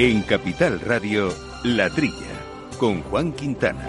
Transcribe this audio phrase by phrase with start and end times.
[0.00, 2.14] En Capital Radio, La Trilla,
[2.78, 3.84] con Juan Quintana.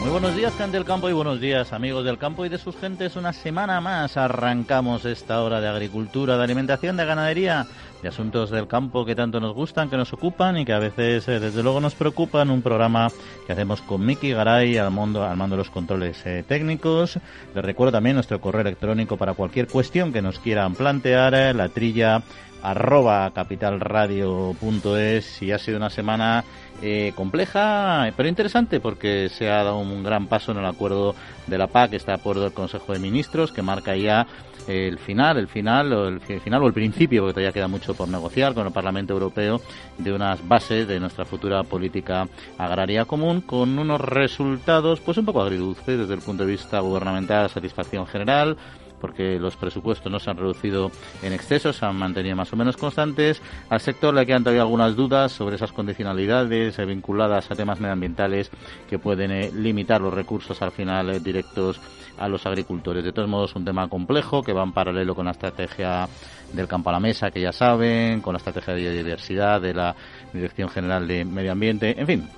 [0.00, 2.76] Muy buenos días, gente del campo, y buenos días, amigos del campo y de sus
[2.78, 3.14] gentes.
[3.16, 7.66] Una semana más arrancamos esta hora de agricultura, de alimentación, de ganadería,
[8.02, 11.28] de asuntos del campo que tanto nos gustan, que nos ocupan y que a veces,
[11.28, 12.50] eh, desde luego, nos preocupan.
[12.50, 13.08] Un programa
[13.46, 17.20] que hacemos con Miki Garay al, mundo, al mando de los controles eh, técnicos.
[17.54, 21.68] Les recuerdo también nuestro correo electrónico para cualquier cuestión que nos quieran plantear, eh, la
[21.68, 22.22] trilla
[22.62, 26.44] arroba capitalradio.es y ha sido una semana
[27.14, 31.14] compleja pero interesante porque se ha dado un gran paso en el acuerdo
[31.46, 34.26] de la PAC, este acuerdo del Consejo de Ministros que marca ya
[34.66, 38.08] el final, el final, o el final o el principio, porque todavía queda mucho por
[38.08, 39.60] negociar con el Parlamento Europeo
[39.98, 45.42] de unas bases de nuestra futura política agraria común, con unos resultados, pues un poco
[45.42, 48.56] agridulces desde el punto de vista gubernamental, satisfacción general,
[49.02, 52.76] porque los presupuestos no se han reducido en exceso, se han mantenido más o menos
[52.76, 53.42] constantes.
[53.68, 58.52] Al sector le quedan todavía algunas dudas sobre esas condicionalidades vinculadas a temas medioambientales
[58.88, 61.80] que pueden eh, limitar los recursos al final eh, directos
[62.18, 63.04] a los agricultores.
[63.04, 66.08] De todos modos, un tema complejo que va en paralelo con la estrategia
[66.52, 69.94] del campo a la mesa, que ya saben, con la estrategia de biodiversidad de la
[70.32, 72.28] Dirección General de Medio Ambiente, en fin,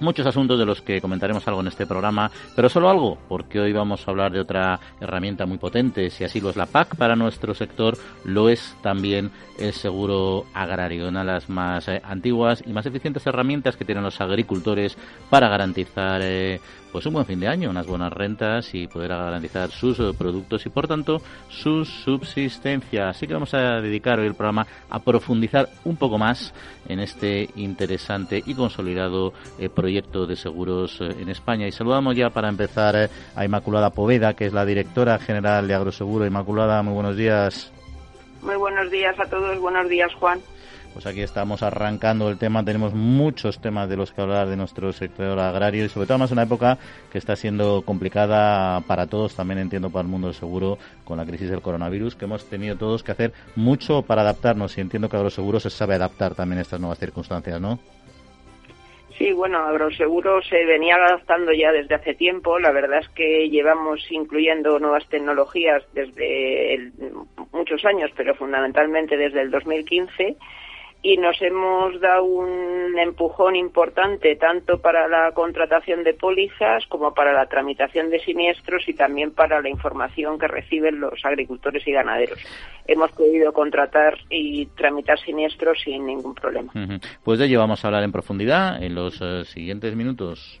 [0.00, 3.72] muchos asuntos de los que comentaremos algo en este programa, pero solo algo, porque hoy
[3.72, 6.10] vamos a hablar de otra herramienta muy potente.
[6.10, 11.08] Si así lo es la PAC para nuestro sector, lo es también el seguro agrario,
[11.08, 14.96] una de las más eh, antiguas y más eficientes herramientas que tienen los agricultores
[15.30, 16.60] para garantizar eh,
[16.92, 20.64] pues un buen fin de año, unas buenas rentas y poder garantizar sus eh, productos
[20.66, 23.08] y por tanto su subsistencia.
[23.08, 26.54] Así que vamos a dedicar hoy el programa a profundizar un poco más
[26.88, 31.66] en este interesante y consolidado eh, proyecto de seguros eh, en España.
[31.66, 36.26] Y saludamos ya para empezar a Inmaculada Poveda, que es la directora general de Agroseguro.
[36.26, 37.72] Inmaculada, muy buenos días.
[38.42, 40.40] Muy buenos días a todos, buenos días Juan.
[40.98, 44.92] Pues aquí estamos arrancando el tema, tenemos muchos temas de los que hablar de nuestro
[44.92, 46.76] sector agrario y sobre todo más una época
[47.12, 51.24] que está siendo complicada para todos, también entiendo para el mundo del seguro con la
[51.24, 55.16] crisis del coronavirus, que hemos tenido todos que hacer mucho para adaptarnos y entiendo que
[55.16, 57.78] Agroseguro se sabe adaptar también a estas nuevas circunstancias, ¿no?
[59.16, 62.58] Sí, bueno, Agroseguro se venía adaptando ya desde hace tiempo.
[62.58, 66.90] La verdad es que llevamos incluyendo nuevas tecnologías desde
[67.52, 70.36] muchos años, pero fundamentalmente desde el 2015
[71.02, 77.32] y nos hemos dado un empujón importante tanto para la contratación de pólizas como para
[77.32, 82.38] la tramitación de siniestros y también para la información que reciben los agricultores y ganaderos.
[82.86, 86.72] Hemos podido contratar y tramitar siniestros sin ningún problema.
[87.22, 90.60] Pues de ello vamos a hablar en profundidad en los eh, siguientes minutos.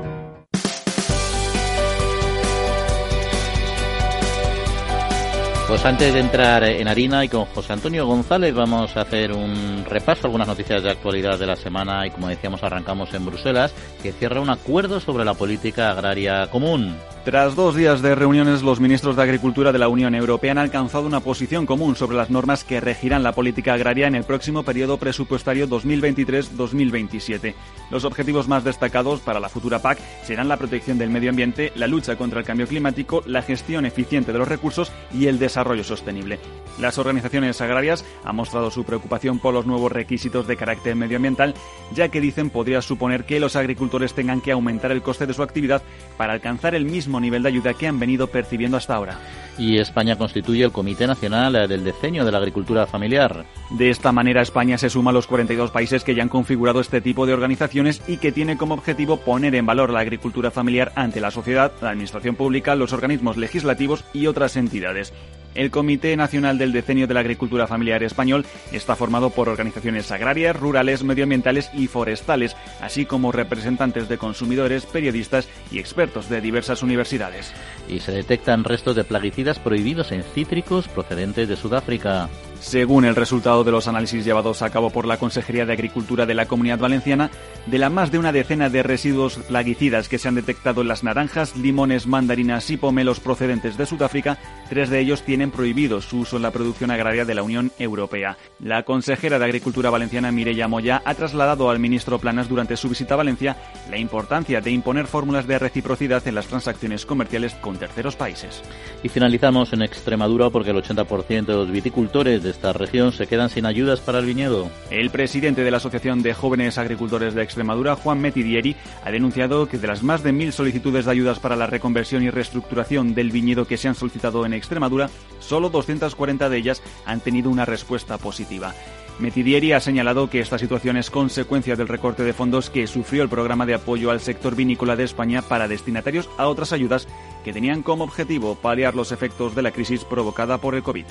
[5.71, 9.85] Pues antes de entrar en harina y con José Antonio González vamos a hacer un
[9.85, 13.73] repaso algunas noticias de actualidad de la semana y como decíamos arrancamos en Bruselas
[14.03, 16.97] que cierra un acuerdo sobre la política agraria común.
[17.23, 21.05] Tras dos días de reuniones, los ministros de Agricultura de la Unión Europea han alcanzado
[21.05, 24.97] una posición común sobre las normas que regirán la política agraria en el próximo periodo
[24.97, 27.53] presupuestario 2023-2027.
[27.91, 31.85] Los objetivos más destacados para la futura PAC serán la protección del medio ambiente, la
[31.85, 36.39] lucha contra el cambio climático, la gestión eficiente de los recursos y el desarrollo sostenible.
[36.79, 41.53] Las organizaciones agrarias han mostrado su preocupación por los nuevos requisitos de carácter medioambiental,
[41.93, 45.43] ya que dicen podría suponer que los agricultores tengan que aumentar el coste de su
[45.43, 45.83] actividad
[46.17, 49.19] para alcanzar el mismo nivel de ayuda que han venido percibiendo hasta ahora.
[49.57, 53.45] Y España constituye el Comité Nacional del Diseño de la Agricultura Familiar.
[53.69, 57.01] De esta manera, España se suma a los 42 países que ya han configurado este
[57.01, 61.21] tipo de organizaciones y que tiene como objetivo poner en valor la agricultura familiar ante
[61.21, 65.13] la sociedad, la administración pública, los organismos legislativos y otras entidades.
[65.53, 70.55] El Comité Nacional del Decenio de la Agricultura Familiar Español está formado por organizaciones agrarias,
[70.55, 77.53] rurales, medioambientales y forestales, así como representantes de consumidores, periodistas y expertos de diversas universidades.
[77.89, 82.29] Y se detectan restos de plaguicidas prohibidos en cítricos procedentes de Sudáfrica.
[82.61, 86.35] Según el resultado de los análisis llevados a cabo por la Consejería de Agricultura de
[86.35, 87.31] la Comunidad Valenciana,
[87.65, 91.03] de la más de una decena de residuos plaguicidas que se han detectado en las
[91.03, 94.37] naranjas, limones, mandarinas y pomelos procedentes de Sudáfrica,
[94.69, 98.37] tres de ellos tienen prohibido su uso en la producción agraria de la Unión Europea.
[98.59, 103.15] La consejera de Agricultura valenciana, Mireia Moya, ha trasladado al ministro Planas durante su visita
[103.15, 103.57] a Valencia
[103.89, 108.61] la importancia de imponer fórmulas de reciprocidad en las transacciones comerciales con terceros países.
[109.01, 113.49] Y finalizamos en Extremadura porque el 80% de los viticultores de esta región se quedan
[113.49, 114.69] sin ayudas para el viñedo.
[114.89, 119.77] El presidente de la Asociación de Jóvenes Agricultores de Extremadura, Juan Metidieri, ha denunciado que
[119.77, 123.65] de las más de mil solicitudes de ayudas para la reconversión y reestructuración del viñedo
[123.65, 125.09] que se han solicitado en Extremadura,
[125.41, 128.73] solo 240 de ellas han tenido una respuesta positiva.
[129.19, 133.29] Metidieri ha señalado que esta situación es consecuencia del recorte de fondos que sufrió el
[133.29, 137.07] programa de apoyo al sector vinícola de España para destinatarios a otras ayudas
[137.43, 141.05] que tenían como objetivo paliar los efectos de la crisis provocada por el COVID.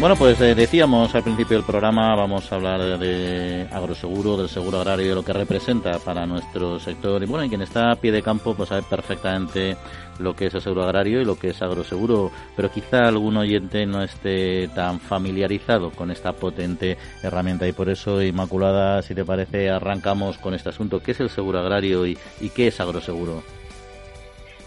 [0.00, 4.78] Bueno, pues eh, decíamos al principio del programa, vamos a hablar de agroseguro, del seguro
[4.78, 7.20] agrario, de lo que representa para nuestro sector.
[7.20, 9.76] Y bueno, y quien está a pie de campo, pues sabe perfectamente
[10.20, 13.86] lo que es el seguro agrario y lo que es agroseguro, pero quizá algún oyente
[13.86, 19.68] no esté tan familiarizado con esta potente herramienta y por eso, Inmaculada, si te parece,
[19.68, 21.02] arrancamos con este asunto.
[21.02, 23.42] ¿Qué es el seguro agrario y, y qué es agroseguro?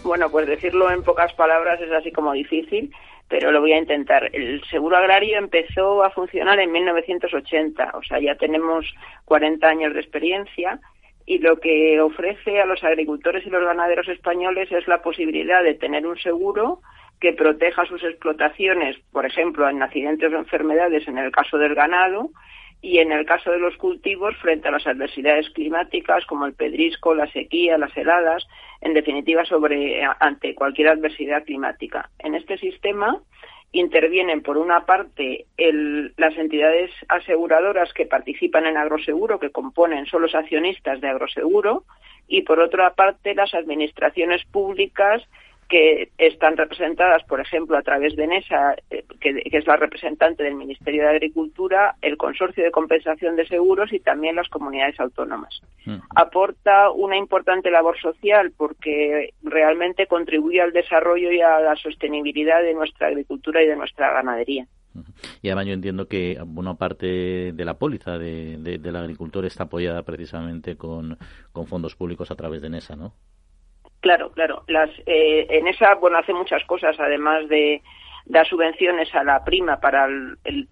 [0.04, 2.92] Bueno, pues decirlo en pocas palabras es así como difícil
[3.32, 4.28] pero lo voy a intentar.
[4.34, 8.84] El seguro agrario empezó a funcionar en 1980, o sea, ya tenemos
[9.24, 10.78] 40 años de experiencia
[11.24, 15.72] y lo que ofrece a los agricultores y los ganaderos españoles es la posibilidad de
[15.72, 16.80] tener un seguro
[17.22, 22.28] que proteja sus explotaciones, por ejemplo, en accidentes o enfermedades en el caso del ganado
[22.82, 27.14] y en el caso de los cultivos frente a las adversidades climáticas como el pedrisco,
[27.14, 28.44] la sequía, las heladas,
[28.80, 32.10] en definitiva sobre ante cualquier adversidad climática.
[32.18, 33.22] En este sistema
[33.70, 35.46] intervienen por una parte
[36.16, 41.84] las entidades aseguradoras que participan en agroseguro, que componen son los accionistas de agroseguro,
[42.26, 45.22] y por otra parte las administraciones públicas
[45.72, 50.54] que están representadas, por ejemplo, a través de NESA, eh, que, es la representante del
[50.54, 55.62] Ministerio de Agricultura, el Consorcio de Compensación de Seguros y también las comunidades autónomas.
[55.86, 55.94] Mm.
[56.14, 62.74] Aporta una importante labor social porque realmente contribuye al desarrollo y a la sostenibilidad de
[62.74, 64.66] nuestra agricultura y de nuestra ganadería.
[65.40, 70.76] Y además yo entiendo que buena parte de la póliza del agricultor está apoyada precisamente
[70.76, 71.16] con,
[71.50, 73.14] con fondos públicos a través de NESA, ¿no?
[74.02, 74.64] Claro, claro.
[74.66, 77.82] Las, eh, en esa, bueno, hace muchas cosas, además de
[78.26, 80.08] dar subvenciones a la prima para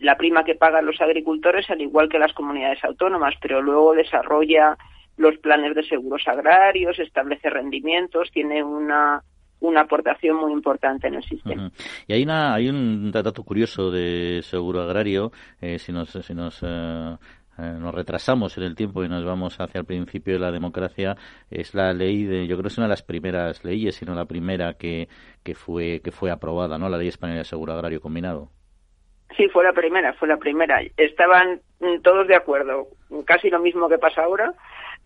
[0.00, 4.76] la prima que pagan los agricultores, al igual que las comunidades autónomas, pero luego desarrolla
[5.16, 9.22] los planes de seguros agrarios, establece rendimientos, tiene una
[9.60, 11.70] una aportación muy importante en el sistema.
[12.06, 16.60] Y hay, una, hay un dato curioso de seguro agrario, eh, si nos, si nos
[16.62, 17.16] eh,
[17.60, 21.16] eh, nos retrasamos en el tiempo y nos vamos hacia el principio de la democracia,
[21.50, 24.24] es la ley de, yo creo que es una de las primeras leyes, sino la
[24.24, 25.08] primera que,
[25.54, 26.88] fue que fue aprobada, ¿no?
[26.88, 28.48] La ley española de seguro agrario combinado.
[29.36, 30.80] Sí, fue la primera, fue la primera.
[30.96, 31.60] Estaban
[32.02, 32.88] todos de acuerdo,
[33.26, 34.54] casi lo mismo que pasa ahora,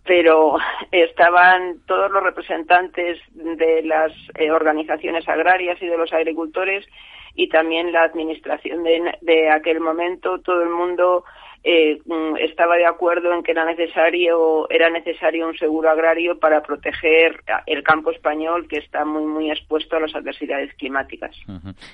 [0.04, 0.56] pero
[0.92, 6.87] estaban todos los representantes de las eh, organizaciones agrarias y de los agricultores
[7.34, 11.25] y también la administración de, de aquel momento, todo el mundo
[11.64, 16.62] eh, mm, estaba de acuerdo en que era necesario era necesario un seguro agrario para
[16.62, 21.35] proteger el campo español que está muy muy expuesto a las adversidades climáticas.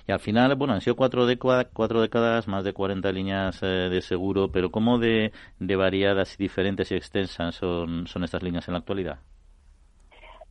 [0.07, 3.67] Y al final, bueno, han sido cuatro, décadas, cuatro décadas, más de 40 líneas eh,
[3.67, 8.75] de seguro, pero ¿cómo de, de variadas, diferentes y extensas son, son estas líneas en
[8.75, 9.21] la actualidad?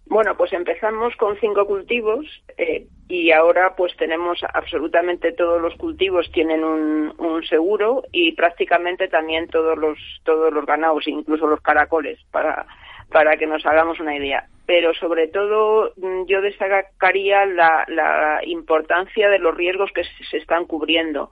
[0.10, 2.26] Bueno, pues empezamos con cinco cultivos
[2.58, 9.48] eh, y ahora pues tenemos absolutamente todos los cultivos tienen un, seguro y prácticamente también
[9.48, 12.66] todos los todos los ganados, incluso los caracoles, para
[13.12, 14.48] para que nos hagamos una idea.
[14.66, 20.66] Pero sobre todo mm, yo destacaría la, la importancia de los riesgos que se están
[20.66, 21.30] cubriendo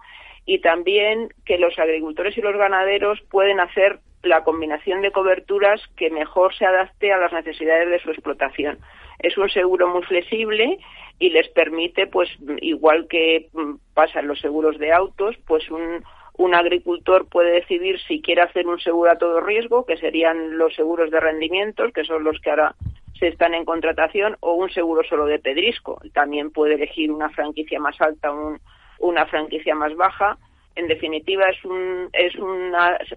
[0.48, 6.10] y también que los agricultores y los ganaderos pueden hacer la combinación de coberturas que
[6.10, 8.80] mejor se adapte a las necesidades de su explotación.
[9.20, 10.80] Es un seguro muy flexible
[11.20, 12.30] y les permite, pues,
[12.62, 16.04] igual que mm, pasan los seguros de autos, pues un,
[16.38, 20.74] un agricultor puede decidir si quiere hacer un seguro a todo riesgo, que serían los
[20.76, 22.74] seguros de rendimientos, que son los que ahora
[23.20, 26.00] se están en contratación o un seguro solo de pedrisco.
[26.14, 28.58] También puede elegir una franquicia más alta o
[29.00, 30.38] una franquicia más baja
[30.78, 32.36] en definitiva es un, es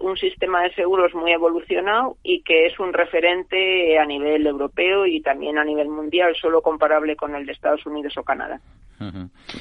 [0.01, 5.21] un sistema de seguros muy evolucionado y que es un referente a nivel europeo y
[5.21, 8.59] también a nivel mundial, solo comparable con el de Estados Unidos o Canadá.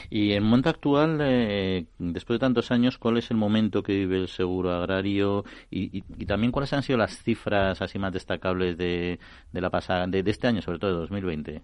[0.09, 3.93] Y en el momento actual, eh, después de tantos años, ¿cuál es el momento que
[3.93, 9.19] vive el seguro agrario y, también cuáles han sido las cifras así más destacables de,
[9.53, 11.63] de la pasada, de, de este año, sobre todo de 2020?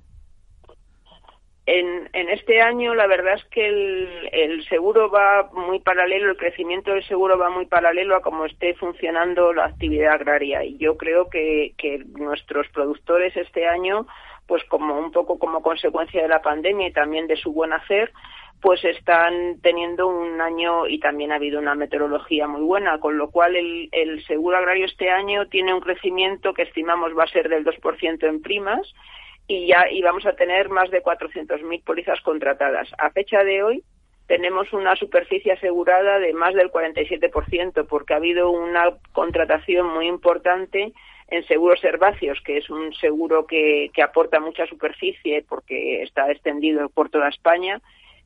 [1.68, 7.04] En, este año la verdad es que el, seguro va muy paralelo, el crecimiento del
[7.04, 10.62] seguro va muy paralelo a cómo esté funcionando la actividad agraria.
[10.62, 11.75] Y yo creo que,
[12.14, 14.06] nuestros productores este año,
[14.46, 18.12] pues como un poco como consecuencia de la pandemia y también de su buen hacer,
[18.61, 23.30] pues están teniendo un año y también ha habido una meteorología muy buena, con lo
[23.30, 27.49] cual el, el seguro agrario este año tiene un crecimiento que estimamos va a ser
[27.49, 28.94] del 2% en primas
[29.49, 32.88] y ya íbamos a tener más de 400.000 pólizas contratadas.
[32.99, 33.83] A fecha de hoy
[34.26, 40.93] tenemos una superficie asegurada de más del 47% porque ha habido una contratación muy importante
[41.29, 46.88] en seguros herbáceos, que es un seguro que, que aporta mucha superficie porque está extendido
[46.88, 47.81] por toda España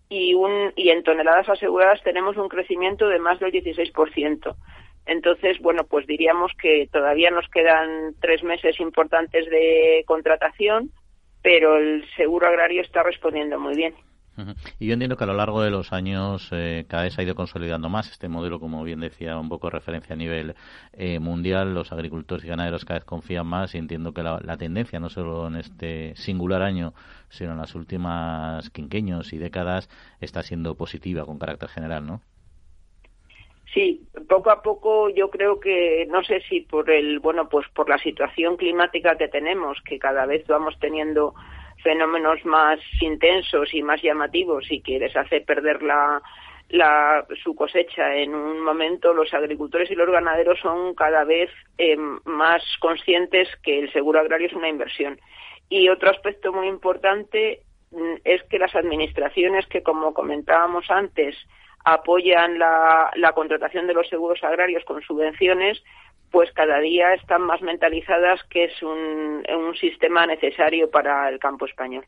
[0.09, 4.55] y, un, y en toneladas aseguradas tenemos un crecimiento de más del 16%.
[5.07, 10.91] Entonces, bueno, pues diríamos que todavía nos quedan tres meses importantes de contratación
[11.43, 13.95] pero el seguro agrario está respondiendo muy bien.
[14.79, 17.35] Y yo entiendo que a lo largo de los años eh, cada vez ha ido
[17.35, 20.55] consolidando más este modelo, como bien decía, un poco referencia a nivel
[20.93, 21.75] eh, mundial.
[21.75, 25.11] Los agricultores y ganaderos cada vez confían más y entiendo que la, la, tendencia, no
[25.11, 26.95] solo en este singular año,
[27.29, 29.89] sino en las últimas quinqueños y décadas,
[30.21, 32.23] está siendo positiva con carácter general, ¿no?
[33.73, 37.89] Sí, poco a poco yo creo que no sé si por el bueno pues por
[37.89, 41.35] la situación climática que tenemos que cada vez vamos teniendo
[41.83, 46.21] fenómenos más intensos y más llamativos y que les hace perder la,
[46.69, 51.97] la su cosecha en un momento los agricultores y los ganaderos son cada vez eh,
[52.25, 55.21] más conscientes que el seguro agrario es una inversión.
[55.69, 57.63] Y otro aspecto muy importante
[57.93, 61.37] mm, es que las administraciones que como comentábamos antes
[61.85, 65.83] apoyan la, la contratación de los seguros agrarios con subvenciones,
[66.31, 71.67] pues cada día están más mentalizadas que es un, un sistema necesario para el campo
[71.67, 72.05] español.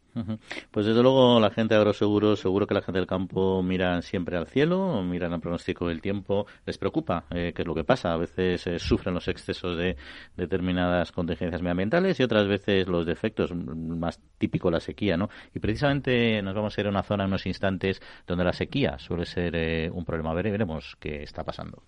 [0.71, 4.37] Pues desde luego la gente de Agroseguro, seguro que la gente del campo miran siempre
[4.37, 8.13] al cielo, miran al pronóstico del tiempo, les preocupa eh, qué es lo que pasa.
[8.13, 9.97] A veces eh, sufren los excesos de
[10.37, 15.29] determinadas contingencias medioambientales y otras veces los defectos, más típico la sequía, ¿no?
[15.55, 18.99] Y precisamente nos vamos a ir a una zona en unos instantes donde la sequía
[18.99, 20.35] suele ser eh, un problema.
[20.35, 21.83] Veremos qué está pasando.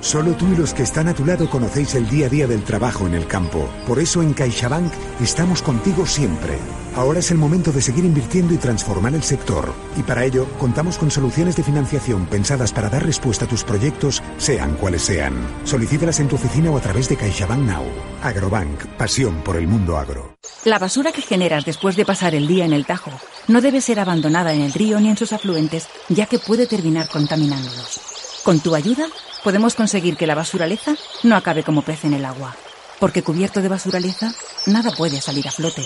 [0.00, 2.62] Solo tú y los que están a tu lado conocéis el día a día del
[2.62, 3.68] trabajo en el campo.
[3.86, 6.58] Por eso en CaixaBank estamos contigo siempre.
[6.94, 9.72] Ahora es el momento de seguir invirtiendo y transformar el sector.
[9.96, 14.22] Y para ello contamos con soluciones de financiación pensadas para dar respuesta a tus proyectos,
[14.36, 15.34] sean cuales sean.
[15.64, 17.84] Solicítalas en tu oficina o a través de CaixaBank Now.
[18.22, 20.36] Agrobank, pasión por el mundo agro.
[20.64, 23.10] La basura que generas después de pasar el día en el Tajo
[23.48, 27.08] no debe ser abandonada en el río ni en sus afluentes, ya que puede terminar
[27.08, 28.13] contaminándolos.
[28.44, 29.06] Con tu ayuda,
[29.42, 32.54] podemos conseguir que la basuraleza no acabe como pez en el agua.
[33.00, 34.34] Porque cubierto de basuraleza,
[34.66, 35.80] nada puede salir a flote.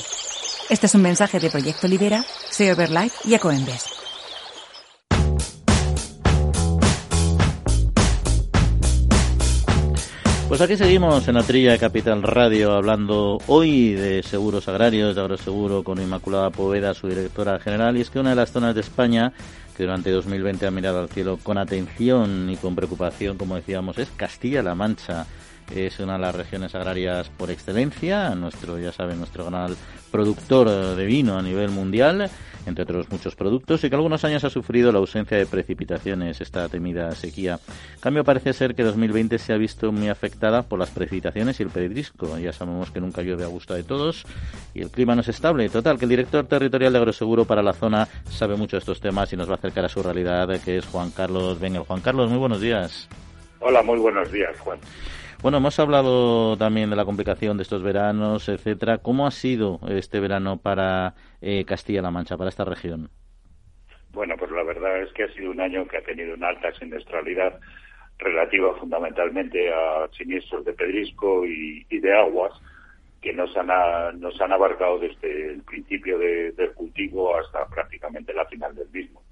[0.68, 2.24] Este es un mensaje de Proyecto Libera,
[2.58, 3.84] Life y Ecoembes.
[10.48, 15.20] Pues aquí seguimos en la trilla de Capital Radio hablando hoy de seguros agrarios, de
[15.20, 17.96] agroseguro con Inmaculada Poveda, su directora general.
[17.96, 19.32] Y es que una de las zonas de España
[19.78, 24.08] que durante 2020 ha mirado al cielo con atención y con preocupación, como decíamos, es
[24.10, 25.24] Castilla-La Mancha.
[25.74, 29.76] Es una de las regiones agrarias por excelencia, nuestro, ya saben, nuestro canal
[30.10, 32.30] productor de vino a nivel mundial,
[32.66, 36.68] entre otros muchos productos, y que algunos años ha sufrido la ausencia de precipitaciones, esta
[36.68, 37.58] temida sequía.
[37.94, 41.64] En cambio, parece ser que 2020 se ha visto muy afectada por las precipitaciones y
[41.64, 42.38] el pedrisco.
[42.38, 44.24] Ya sabemos que nunca llueve a gusto de todos
[44.74, 45.68] y el clima no es estable.
[45.68, 49.32] Total, que el director territorial de Agroseguro para la zona sabe mucho de estos temas
[49.32, 52.30] y nos va a acercar a su realidad, que es Juan Carlos Venga, Juan Carlos,
[52.30, 53.08] muy buenos días.
[53.60, 54.78] Hola, muy buenos días, Juan.
[55.40, 58.98] Bueno, hemos hablado también de la complicación de estos veranos, etcétera.
[58.98, 63.08] ¿Cómo ha sido este verano para eh, Castilla-La Mancha, para esta región?
[64.10, 66.72] Bueno, pues la verdad es que ha sido un año que ha tenido una alta
[66.72, 67.60] siniestralidad
[68.18, 72.52] relativa fundamentalmente a siniestros de pedrisco y, de aguas
[73.22, 73.68] que nos han,
[74.18, 79.22] nos han abarcado desde el principio del cultivo hasta prácticamente la final del mismo.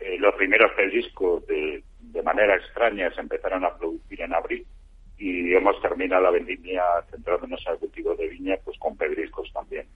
[0.00, 4.66] Eh, los primeros pedriscos de, de manera extraña se empezaron a producir en abril
[5.18, 9.86] y hemos terminado la vendimia centrándonos al cultivo de viña pues con pedriscos también.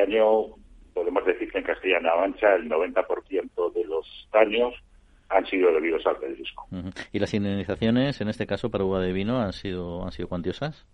[0.00, 0.56] año
[0.92, 4.74] podemos decir que en Castilla-La Mancha el 90% de los daños
[5.28, 6.68] han sido debidos al pedrisco.
[7.12, 10.86] ¿Y las indemnizaciones, en este caso para uva de vino, han sido, han sido cuantiosas?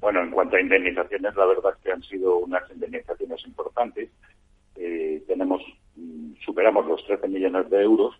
[0.00, 4.08] Bueno, en cuanto a indemnizaciones, la verdad es que han sido unas indemnizaciones importantes.
[4.76, 5.60] Eh, tenemos,
[5.96, 8.14] mm, superamos los 13 millones de euros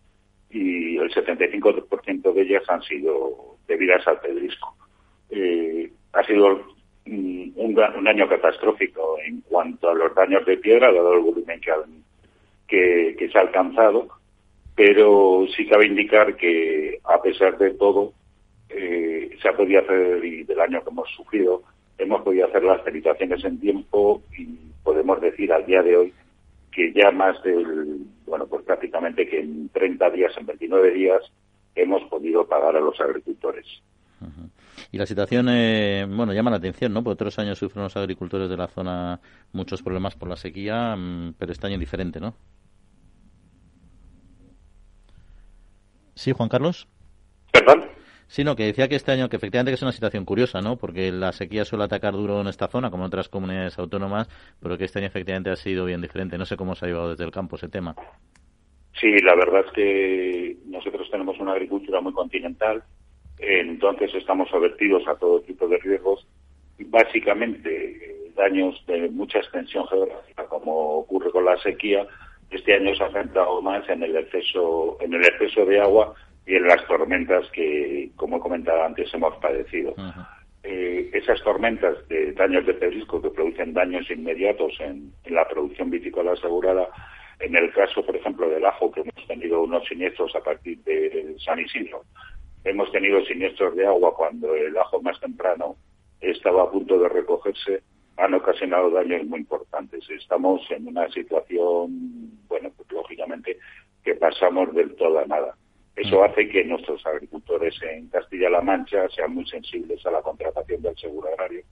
[0.50, 4.74] y el 75% de ellas han sido debidas al pedrisco.
[5.30, 6.60] Eh, ha sido
[7.06, 11.60] mm, un, año catastrófico en cuanto a los daños de piedra, dado el volumen
[12.66, 14.08] que, que se ha alcanzado,
[14.74, 18.12] pero sí cabe indicar que, a pesar de todo,
[18.70, 21.62] eh, se ha podido hacer, y del año que hemos sufrido,
[21.98, 24.46] hemos podido hacer las felicitaciones en tiempo y
[24.82, 26.14] podemos decir al día de hoy
[26.72, 31.20] que ya más del, bueno, pues prácticamente que en 30 días, en 29 días,
[31.74, 33.66] hemos podido pagar a los agricultores.
[34.92, 37.02] Y la situación, eh, bueno, llama la atención, ¿no?
[37.02, 39.20] Porque otros años sufren los agricultores de la zona
[39.52, 42.34] muchos problemas por la sequía, mm, pero este año diferente, ¿no?
[46.14, 46.86] Sí, Juan Carlos.
[47.52, 47.89] ¿Perdón?
[48.30, 50.76] Sino que decía que este año, que efectivamente es una situación curiosa, ¿no?
[50.76, 54.28] Porque la sequía suele atacar duro en esta zona, como en otras comunidades autónomas,
[54.62, 56.38] pero que este año efectivamente ha sido bien diferente.
[56.38, 57.96] No sé cómo se ha llevado desde el campo ese tema.
[59.00, 62.84] Sí, la verdad es que nosotros tenemos una agricultura muy continental,
[63.40, 66.24] entonces estamos avertidos a todo tipo de riesgos.
[66.78, 72.06] Básicamente, daños de mucha extensión geográfica, como ocurre con la sequía,
[72.48, 76.14] este año se ha afectado más en el exceso, en el exceso de agua
[76.46, 79.94] y en las tormentas que, como he comentado antes, hemos padecido.
[80.62, 86.32] Eh, esas tormentas de daños de pedrisco que producen daños inmediatos en, la producción vitícola
[86.32, 86.88] asegurada,
[87.38, 91.34] en el caso, por ejemplo, del ajo, que hemos tenido unos siniestros a partir de
[91.38, 92.02] San Isidro,
[92.64, 95.76] hemos tenido siniestros de agua cuando el ajo más temprano
[96.20, 97.82] estaba a punto de recogerse,
[98.18, 100.04] han ocasionado daños muy importantes.
[100.10, 103.58] Estamos en una situación, bueno, pues lógicamente,
[104.04, 105.56] que pasamos del todo a nada.
[106.00, 110.96] Eso hace que nuestros agricultores en Castilla-La Mancha sean muy sensibles a la contratación del
[110.96, 111.62] seguro agrario,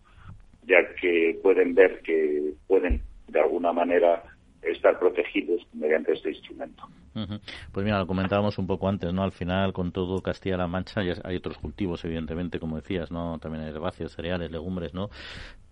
[0.64, 4.22] ya que pueden ver que pueden, de alguna manera,
[4.62, 6.84] estar protegidos mediante este instrumento.
[7.72, 9.24] Pues mira, lo comentábamos un poco antes, ¿no?
[9.24, 13.38] Al final, con todo Castilla-La Mancha, hay otros cultivos, evidentemente, como decías, ¿no?
[13.40, 15.10] También hay herbáceos, cereales, legumbres, ¿no?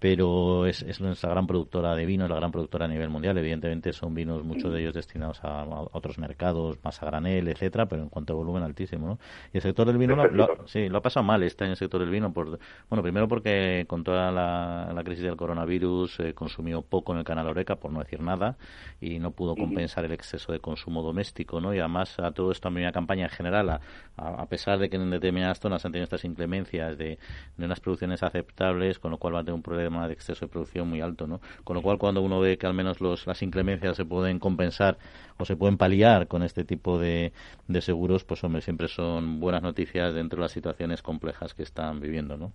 [0.09, 3.37] Pero es, es nuestra gran productora de vino, la gran productora a nivel mundial.
[3.39, 8.05] Evidentemente, son vinos, muchos de ellos destinados a, otros mercados, más a granel, etcétera, pero
[8.05, 9.19] en cuanto a volumen altísimo, ¿no?
[9.53, 11.99] Y el sector del vino, lo, sí, lo ha pasado mal este año el sector
[11.99, 12.33] del vino.
[12.33, 12.57] Por,
[12.89, 17.49] bueno, primero porque con toda la, crisis del coronavirus eh, consumió poco en el canal
[17.49, 18.57] Oreca, por no decir nada,
[19.01, 21.75] y no pudo compensar el exceso de consumo doméstico ¿no?
[21.75, 23.81] Y además a todo esto también una campaña en general, a,
[24.17, 27.19] a, pesar de que en determinadas zonas han tenido estas inclemencias de,
[27.57, 30.51] de, unas producciones aceptables, con lo cual va a tener un problema de exceso de
[30.53, 31.41] producción muy alto, ¿no?
[31.65, 34.99] Con lo cual cuando uno ve que al menos los, las inclemencias se pueden compensar
[35.39, 37.33] o se pueden paliar con este tipo de,
[37.81, 42.37] seguros, pues hombre, siempre son buenas noticias dentro de las situaciones complejas que están viviendo,
[42.37, 42.53] ¿no?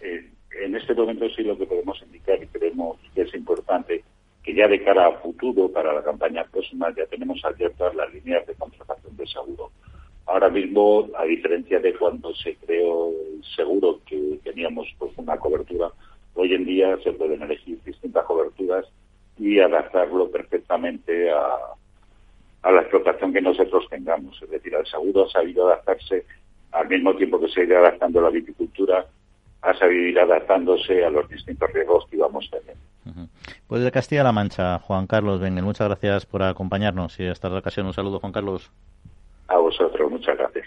[0.00, 0.30] Eh,
[0.62, 4.04] en este momento sí lo que podemos indicar y creemos que es importante
[4.44, 8.46] que ya de cara a futuro, para la campaña próxima, ya tenemos abiertas las líneas
[8.46, 9.70] de contratación de seguro.
[10.26, 15.90] Ahora mismo, a diferencia de cuando se creó el seguro que teníamos pues, una cobertura,
[16.34, 18.86] hoy en día se pueden elegir distintas coberturas
[19.38, 21.56] y adaptarlo perfectamente a,
[22.62, 24.40] a la explotación que nosotros tengamos.
[24.42, 26.24] Es decir, el seguro ha sabido adaptarse
[26.72, 29.06] al mismo tiempo que se ha ido adaptando la viticultura,
[29.62, 33.28] ha sabido ir adaptándose a los distintos riesgos que íbamos teniendo.
[33.66, 37.86] Pues de Castilla-La Mancha, Juan Carlos Benguel, muchas gracias por acompañarnos y hasta la ocasión
[37.86, 38.70] un saludo, Juan Carlos.
[39.48, 40.66] A vosotros, muchas gracias.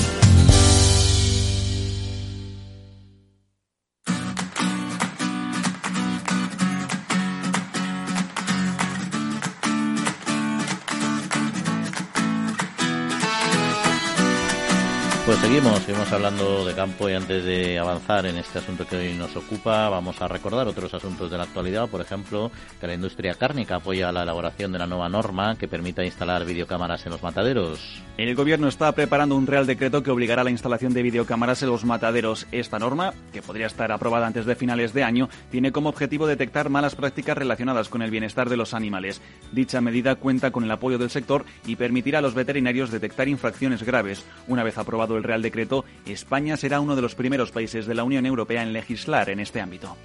[15.51, 19.35] Seguimos, seguimos hablando de campo y antes de avanzar en este asunto que hoy nos
[19.35, 23.75] ocupa, vamos a recordar otros asuntos de la actualidad, por ejemplo, que la industria cárnica
[23.75, 28.01] apoya la elaboración de la nueva norma que permita instalar videocámaras en los mataderos.
[28.17, 31.69] El gobierno está preparando un real decreto que obligará a la instalación de videocámaras en
[31.69, 32.47] los mataderos.
[32.53, 36.69] Esta norma, que podría estar aprobada antes de finales de año, tiene como objetivo detectar
[36.69, 39.21] malas prácticas relacionadas con el bienestar de los animales.
[39.51, 43.83] Dicha medida cuenta con el apoyo del sector y permitirá a los veterinarios detectar infracciones
[43.83, 44.23] graves.
[44.47, 48.03] Una vez aprobado el Real Decreto, España será uno de los primeros países de la
[48.03, 49.95] Unión Europea en legislar en este ámbito.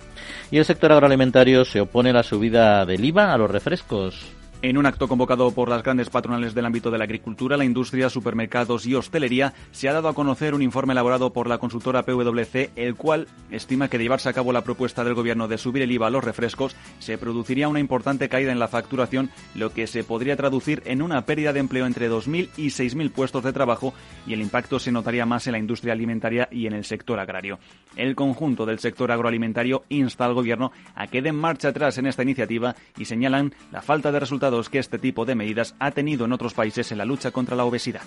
[0.51, 4.27] Y el sector agroalimentario se opone a la subida del IVA a los refrescos.
[4.63, 8.09] En un acto convocado por las grandes patronales del ámbito de la agricultura, la industria,
[8.09, 12.71] supermercados y hostelería, se ha dado a conocer un informe elaborado por la consultora PwC,
[12.75, 15.93] el cual estima que de llevarse a cabo la propuesta del gobierno de subir el
[15.93, 20.05] IVA a los refrescos, se produciría una importante caída en la facturación, lo que se
[20.05, 23.93] podría traducir en una pérdida de empleo entre 2.000 y 6.000 puestos de trabajo
[24.27, 27.59] y el impacto se notaría más en la industria alimentaria y en el sector agrario.
[27.95, 32.23] El conjunto del sector agroalimentario insta al gobierno a que den marcha atrás en esta
[32.23, 36.33] iniciativa y señalan la falta de resultados que este tipo de medidas ha tenido en
[36.33, 38.03] otros países en la lucha contra la obesidad.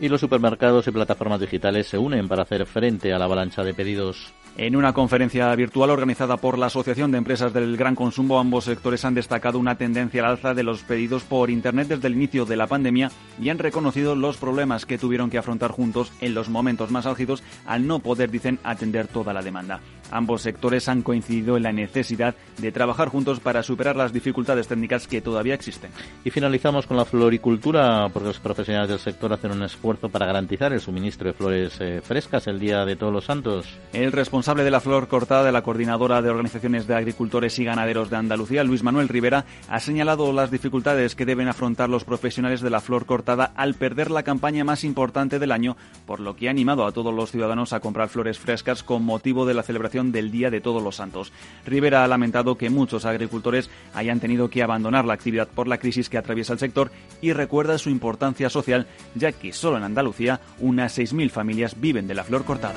[0.00, 3.72] Y los supermercados y plataformas digitales se unen para hacer frente a la avalancha de
[3.72, 4.32] pedidos.
[4.58, 9.04] En una conferencia virtual organizada por la Asociación de Empresas del Gran Consumo, ambos sectores
[9.04, 12.56] han destacado una tendencia al alza de los pedidos por Internet desde el inicio de
[12.56, 16.90] la pandemia y han reconocido los problemas que tuvieron que afrontar juntos en los momentos
[16.90, 19.80] más álgidos al no poder, dicen, atender toda la demanda.
[20.10, 25.06] Ambos sectores han coincidido en la necesidad de trabajar juntos para superar las dificultades técnicas
[25.06, 25.90] que todavía existen.
[26.24, 30.72] Y finalizamos con la floricultura, porque los profesionales del sector hacen un esfuerzo para garantizar
[30.72, 33.66] el suministro de flores eh, frescas el día de Todos los Santos.
[33.92, 38.10] El responsable de la flor cortada de la Coordinadora de Organizaciones de Agricultores y Ganaderos
[38.10, 42.70] de Andalucía, Luis Manuel Rivera, ha señalado las dificultades que deben afrontar los profesionales de
[42.70, 46.52] la flor cortada al perder la campaña más importante del año, por lo que ha
[46.52, 50.30] animado a todos los ciudadanos a comprar flores frescas con motivo de la celebración del
[50.30, 51.32] Día de Todos los Santos.
[51.66, 56.08] Rivera ha lamentado que muchos agricultores hayan tenido que abandonar la actividad por la crisis
[56.08, 60.96] que atraviesa el sector y recuerda su importancia social, ya que solo en Andalucía unas
[60.96, 62.76] 6.000 familias viven de la flor cortada.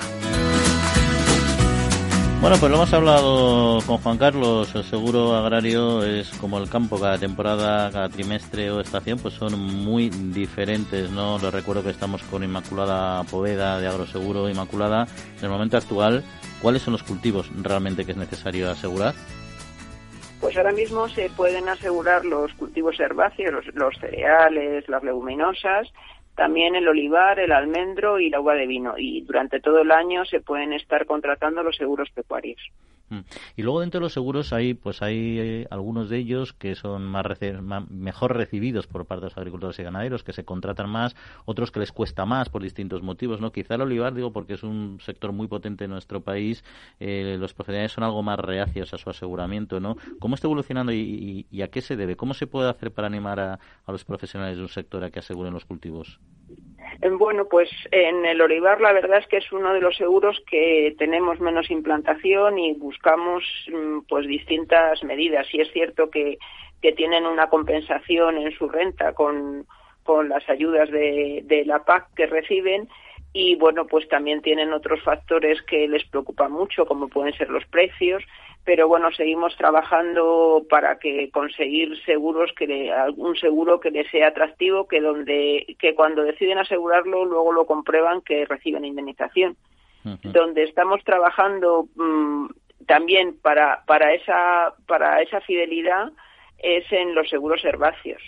[2.42, 4.74] Bueno, pues lo hemos hablado con Juan Carlos.
[4.74, 9.60] El seguro agrario es como el campo, cada temporada, cada trimestre o estación, pues son
[9.60, 11.38] muy diferentes, ¿no?
[11.38, 15.06] Les recuerdo que estamos con Inmaculada Poveda de Agroseguro Inmaculada.
[15.38, 16.24] En el momento actual,
[16.62, 19.14] ¿cuáles son los cultivos realmente que es necesario asegurar?
[20.40, 25.90] Pues ahora mismo se pueden asegurar los cultivos herbáceos, los cereales, las leguminosas,
[26.40, 28.94] también el olivar, el almendro y la uva de vino.
[28.98, 32.62] Y durante todo el año se pueden estar contratando los seguros pecuarios.
[33.10, 33.20] Mm.
[33.58, 37.06] Y luego dentro de los seguros hay pues hay eh, algunos de ellos que son
[37.06, 37.26] más,
[37.90, 41.80] mejor recibidos por parte de los agricultores y ganaderos, que se contratan más, otros que
[41.80, 43.52] les cuesta más por distintos motivos, ¿no?
[43.52, 46.64] Quizá el olivar, digo, porque es un sector muy potente en nuestro país,
[47.00, 49.98] eh, los profesionales son algo más reacios a su aseguramiento, ¿no?
[50.20, 52.16] ¿Cómo está evolucionando y, a qué se debe?
[52.16, 55.54] ¿Cómo se puede hacer para animar a los profesionales de un sector a que aseguren
[55.54, 56.20] los cultivos?
[57.18, 60.96] Bueno, pues en el olivar la verdad es que es uno de los seguros que
[60.98, 65.48] tenemos menos implantación y buscamos mm, pues distintas medidas.
[65.54, 66.38] Y es cierto que,
[66.82, 69.66] que tienen una compensación en su renta con,
[70.04, 72.90] con las ayudas de la PAC que reciben
[73.32, 77.66] y bueno, pues también tienen otros factores que les preocupan mucho, como pueden ser los
[77.66, 78.24] precios
[78.70, 84.88] pero bueno, seguimos trabajando para que conseguir seguros que algún seguro que les sea atractivo,
[84.88, 89.58] que donde que cuando deciden asegurarlo luego lo comprueban que reciben indemnización.
[90.24, 92.46] Donde estamos trabajando mm,
[92.86, 96.12] también para para esa para esa fidelidad
[96.60, 98.22] es en los seguros herbáceos.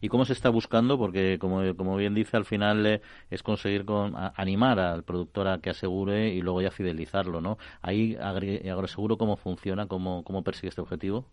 [0.00, 0.98] ¿Y cómo se está buscando?
[0.98, 5.60] Porque, como, como bien dice, al final eh, es conseguir con, animar al productor a
[5.60, 7.58] que asegure y luego ya fidelizarlo, ¿no?
[7.82, 9.86] Ahí, Agroseguro, ¿cómo funciona?
[9.86, 11.26] ¿Cómo, cómo persigue este objetivo?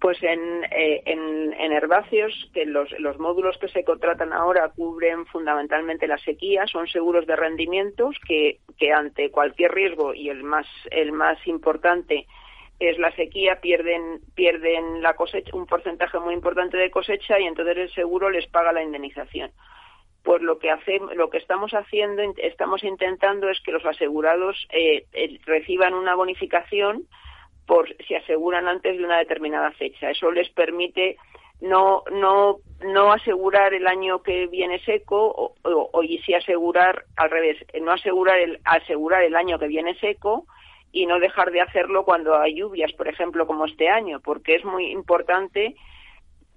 [0.00, 5.26] Pues en, eh, en, en, herbáceos, que los, los módulos que se contratan ahora cubren
[5.26, 10.66] fundamentalmente la sequía, son seguros de rendimientos que, que ante cualquier riesgo y el más,
[10.90, 12.26] el más importante
[12.80, 17.76] es la sequía, pierden, pierden la cosecha, un porcentaje muy importante de cosecha y entonces
[17.76, 19.52] el seguro les paga la indemnización.
[20.22, 25.04] Pues lo que hace, lo que estamos haciendo, estamos intentando es que los asegurados eh,
[25.44, 27.04] reciban una bonificación
[27.66, 30.10] por si aseguran antes de una determinada fecha.
[30.10, 31.16] Eso les permite
[31.60, 37.58] no no no asegurar el año que viene seco o, y sí asegurar al revés,
[37.82, 40.46] no asegurar el asegurar el año que viene seco
[40.92, 44.64] y no dejar de hacerlo cuando hay lluvias, por ejemplo, como este año, porque es
[44.64, 45.76] muy importante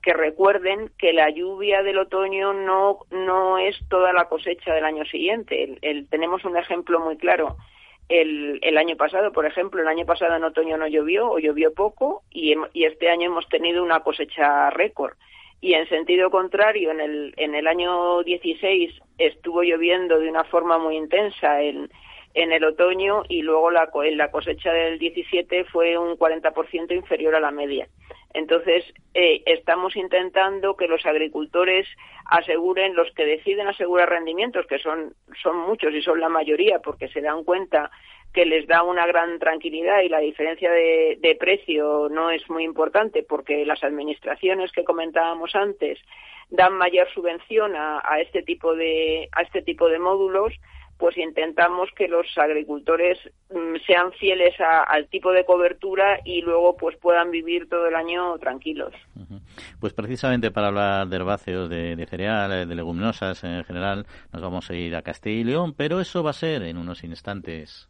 [0.02, 5.06] que recuerden que la lluvia del otoño no, no es toda la cosecha del año
[5.06, 5.78] siguiente.
[6.10, 7.56] tenemos un ejemplo muy claro.
[8.10, 11.74] El, el, año pasado, por ejemplo, el año pasado en otoño no llovió o llovió
[11.74, 15.14] poco y, y este año hemos tenido una cosecha récord.
[15.62, 20.78] Y en sentido contrario, en el, en el año 16 estuvo lloviendo de una forma
[20.78, 21.90] muy intensa en,
[22.34, 27.40] en el otoño y luego la, la cosecha del 17 fue un 40% inferior a
[27.40, 27.88] la media.
[28.34, 31.88] Entonces, eh, estamos intentando que los agricultores
[32.26, 37.10] aseguren, los que deciden asegurar rendimientos, que son, son muchos y son la mayoría, porque
[37.10, 37.92] se dan cuenta
[38.34, 43.22] que les da una gran tranquilidad y la diferencia de, precio no es muy importante,
[43.22, 46.00] porque las administraciones que comentábamos antes
[46.50, 50.54] dan mayor subvención a este tipo de a este tipo de módulos
[50.98, 53.18] pues intentamos que los agricultores
[53.50, 58.38] mm, sean fieles al tipo de cobertura y luego pues puedan vivir todo el año
[58.38, 58.94] tranquilos.
[59.80, 64.70] Pues precisamente para hablar de herbáceos, de, de cereales, de leguminosas en general, nos vamos
[64.70, 67.90] a ir a Castilla y León, pero eso va a ser en unos instantes.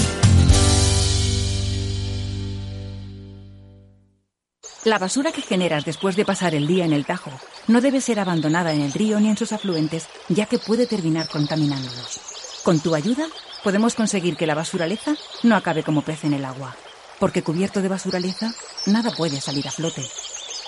[4.83, 7.29] La basura que generas después de pasar el día en el Tajo
[7.67, 11.29] no debe ser abandonada en el río ni en sus afluentes, ya que puede terminar
[11.29, 12.19] contaminándolos.
[12.63, 13.27] Con tu ayuda,
[13.63, 15.13] podemos conseguir que la basuraleza
[15.43, 16.75] no acabe como pez en el agua,
[17.19, 18.55] porque cubierto de basuraleza,
[18.87, 20.01] nada puede salir a flote.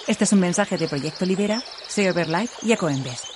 [0.06, 3.33] Este es un mensaje de Proyecto Libera, Save Life y Ecoembes.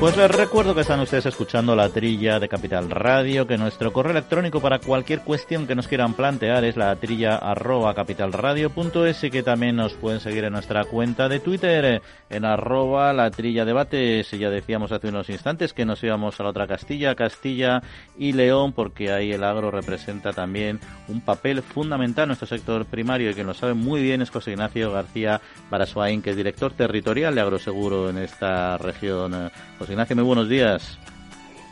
[0.00, 4.12] Pues les recuerdo que están ustedes escuchando la trilla de Capital Radio, que nuestro correo
[4.12, 9.42] electrónico para cualquier cuestión que nos quieran plantear es la trilla arroba capitalradio.es y que
[9.42, 14.30] también nos pueden seguir en nuestra cuenta de Twitter en arroba la trilla debates.
[14.30, 17.82] Ya decíamos hace unos instantes que nos íbamos a la otra Castilla, Castilla
[18.16, 23.32] y León, porque ahí el agro representa también un papel fundamental en nuestro sector primario
[23.32, 27.34] y que lo sabe muy bien es José Ignacio García Barasuain, que es director territorial
[27.34, 29.50] de Agroseguro en esta región.
[29.90, 30.98] Ignacio, muy buenos días.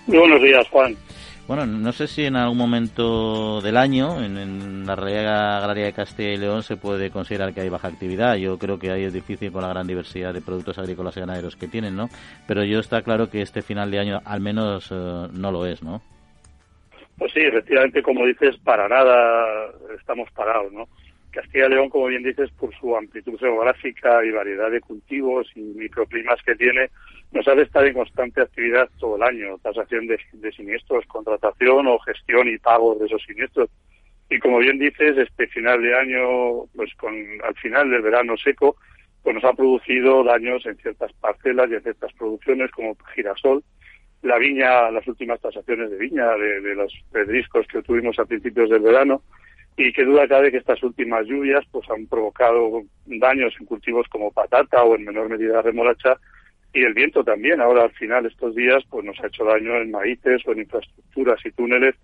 [0.07, 0.97] Muy buenos días, Juan.
[1.47, 6.33] Bueno, no sé si en algún momento del año en, la realidad agraria de Castilla
[6.33, 8.37] y León se puede considerar que hay baja actividad.
[8.37, 11.57] Yo creo que ahí es difícil con la gran diversidad de productos agrícolas y ganaderos
[11.57, 12.09] que tienen, ¿no?
[12.47, 15.83] Pero yo está claro que este final de año al menos eh, no lo es,
[15.83, 16.03] ¿no?
[17.17, 20.87] Pues sí, efectivamente, como dices, para nada estamos parados, ¿no?
[21.31, 25.61] Castilla y León, como bien dices, por su amplitud geográfica y variedad de cultivos y
[25.61, 26.91] microclimas que tiene,
[27.33, 30.19] nos hace estar en constante actividad todo el año, tasación de,
[30.53, 33.71] siniestros, contratación o gestión y pago de esos siniestros.
[34.31, 37.15] Y como bien dices, este final de año, pues con
[37.45, 38.77] al final del verano seco,
[39.23, 43.63] pues nos ha producido daños en ciertas parcelas y en ciertas producciones como girasol,
[44.23, 48.71] la viña, las últimas tasaciones de viña de, de los pedriscos que tuvimos a principios
[48.71, 49.23] del verano,
[49.79, 54.33] y que duda cabe que estas últimas lluvias pues han provocado daños en cultivos como
[54.33, 56.19] patata o en menor medida remolacha
[56.73, 57.61] y el viento también.
[57.61, 61.45] Ahora al final estos días pues nos ha hecho daño en maíces o en infraestructuras
[61.45, 61.95] y túneles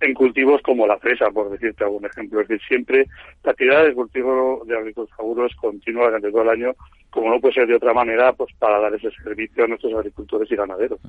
[0.00, 2.40] en cultivos como la fresa, por decirte algún ejemplo.
[2.40, 3.06] Es decir, siempre
[3.44, 6.74] la actividad de cultivo de agricultura es continua durante todo el año,
[7.10, 10.50] como no puede ser de otra manera, pues para dar ese servicio a nuestros agricultores
[10.50, 11.00] y ganaderos.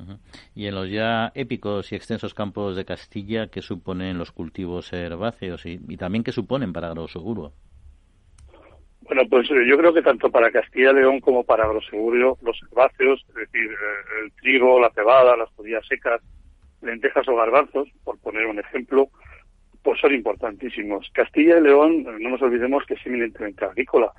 [0.56, 5.65] Y en los ya épicos y extensos campos de Castilla, ¿qué suponen los cultivos herbáceos
[5.65, 7.54] y, también qué suponen para Agroseguro?
[9.12, 12.58] Bueno, pues eh, yo creo que tanto para Castilla y León como para Agroseguro, los
[12.63, 16.21] herbáceos, es decir, eh, el trigo, la cebada, las judías secas,
[16.82, 19.10] lentejas o garbanzos, por poner un ejemplo,
[19.84, 21.12] pues son importantísimos.
[21.13, 24.13] Castilla y León, no nos olvidemos que es eminentemente agrícola,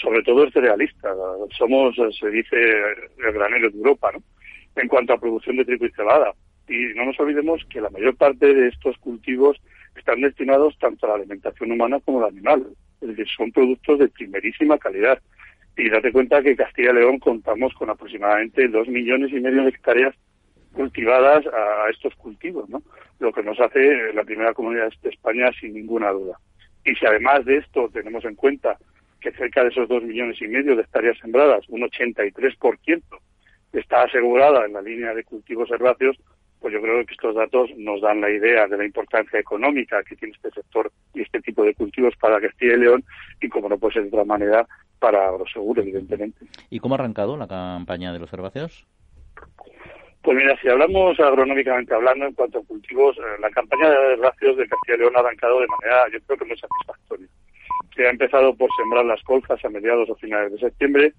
[0.00, 1.12] sobre todo es cerealista.
[1.58, 4.22] Somos, se dice, el granero de Europa, ¿no?
[4.80, 6.32] En cuanto a producción de trigo y cebada.
[6.68, 9.60] Y no nos olvidemos que la mayor parte de estos cultivos
[9.96, 12.64] están destinados tanto a la alimentación humana como a la animal.
[13.00, 15.20] Decir, son productos de primerísima calidad.
[15.76, 19.68] Y date cuenta que Castilla y León contamos con aproximadamente dos millones y medio de
[19.68, 20.14] hectáreas
[20.72, 22.82] cultivadas a, estos cultivos, ¿no?
[23.18, 26.38] Lo que nos hace la primera comunidad de España sin ninguna duda.
[26.84, 28.78] Y si además de esto tenemos en cuenta
[29.20, 33.02] que cerca de esos dos millones y medio de hectáreas sembradas, un 83%
[33.72, 36.16] está asegurada en la línea de cultivos herbáceos,
[36.60, 40.16] pues yo creo que estos datos nos dan la idea de la importancia económica que
[40.16, 43.04] tiene este sector y este tipo de cultivos para Castilla y León
[43.40, 44.66] y, como no puede ser de otra manera,
[44.98, 46.46] para Agroseguro, evidentemente.
[46.70, 48.86] ¿Y cómo ha arrancado la campaña de los herbáceos?
[50.22, 54.56] Pues mira, si hablamos agronómicamente hablando en cuanto a cultivos, eh, la campaña de herbáceos
[54.56, 57.28] de Castilla y León ha arrancado de manera, yo creo que muy satisfactoria.
[57.94, 61.12] Se ha empezado por sembrar las colzas a mediados o finales de septiembre,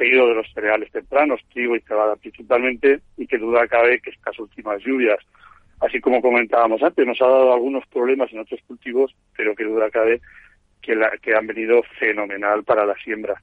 [0.00, 4.38] seguido de los cereales tempranos, trigo y cebada principalmente, y que duda cabe que estas
[4.38, 5.18] últimas lluvias,
[5.80, 9.90] así como comentábamos antes, nos ha dado algunos problemas en otros cultivos, pero que duda
[9.90, 10.22] cabe
[10.80, 13.34] que, la, que han venido fenomenal para la siembra.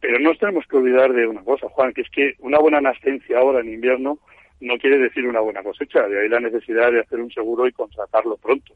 [0.00, 2.80] Pero no nos tenemos que olvidar de una cosa, Juan, que es que una buena
[2.80, 4.18] nascencia ahora en invierno
[4.60, 7.72] no quiere decir una buena cosecha, de ahí la necesidad de hacer un seguro y
[7.72, 8.74] contratarlo pronto.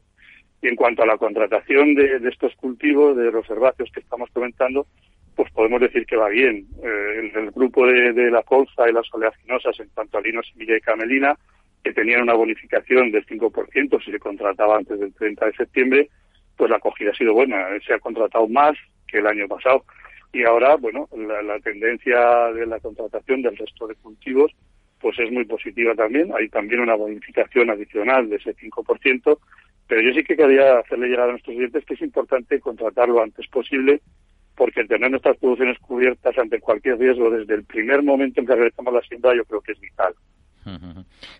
[0.61, 4.87] Y en cuanto a la contratación de, estos cultivos, de los herbáceos que estamos comentando,
[5.39, 6.67] pues podemos decir que va bien.
[6.83, 10.81] Eh, el, grupo de, la colza y las oleaginosas en cuanto a lino, semilla y
[10.81, 11.33] camelina,
[11.81, 16.09] que tenían una bonificación del 5% si se contrataba antes del 30 de septiembre,
[16.57, 17.67] pues la acogida ha sido buena.
[17.87, 18.75] Se ha contratado más
[19.07, 19.85] que el año pasado.
[20.33, 22.19] Y ahora, bueno, la, tendencia
[22.53, 24.51] de la contratación del resto de cultivos
[24.99, 26.33] pues es muy positiva también.
[26.37, 29.39] Hay también una bonificación adicional de ese 5%,
[29.87, 33.47] pero yo sí que quería hacerle llegar a nuestros clientes que es importante contratarlo antes
[33.47, 34.01] posible
[34.59, 38.93] porque tener nuestras producciones cubiertas ante cualquier riesgo desde el primer momento en que realizamos
[38.93, 40.13] la siembra yo creo que es vital.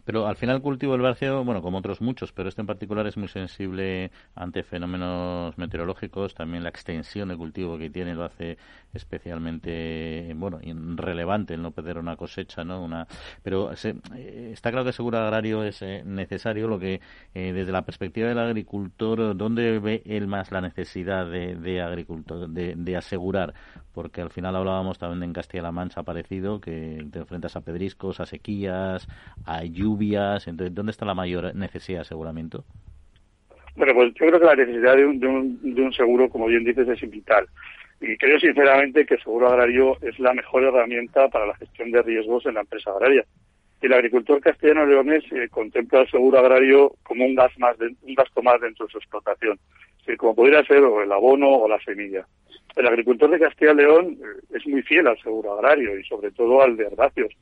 [0.06, 3.06] Pero al final el cultivo del barceo, bueno, como otros muchos, pero este en particular
[3.08, 6.34] es muy sensible ante fenómenos meteorológicos.
[6.34, 8.58] También la extensión de cultivo que tiene lo hace
[8.94, 10.60] especialmente, bueno,
[10.96, 12.84] relevante el no perder una cosecha, ¿no?
[12.84, 13.08] Una,
[13.44, 16.68] pero eh, está claro que el seguro agrario es eh, necesario.
[16.68, 17.02] Lo que
[17.34, 22.76] eh, desde la perspectiva del agricultor, ¿dónde ve él más la necesidad de, agricultor, de,
[22.76, 23.54] de asegurar?
[23.94, 28.26] Porque al final hablábamos también en Castilla-La Mancha parecido que te enfrentas a pedriscos, a
[28.26, 29.08] sequías,
[29.46, 30.48] a lluvias.
[30.48, 32.64] Entonces, ¿dónde está la mayor necesidad de aseguramiento?
[33.76, 36.88] Bueno, pues yo creo que la necesidad de un, de un, seguro, como bien dices,
[36.88, 37.48] es vital.
[38.02, 42.02] Y creo sinceramente que el seguro agrario es la mejor herramienta para la gestión de
[42.02, 43.26] riesgos en la empresa agraria.
[43.82, 48.60] El agricultor castellano-leonés eh, contempla el seguro agrario como un, gas más un gasto más
[48.60, 49.58] dentro de su explotación,
[50.18, 52.26] como pudiera ser el abono o la semilla.
[52.76, 56.76] El agricultor de Castilla-León eh, es muy fiel al seguro agrario y sobre todo al
[56.76, 57.34] de herbáceos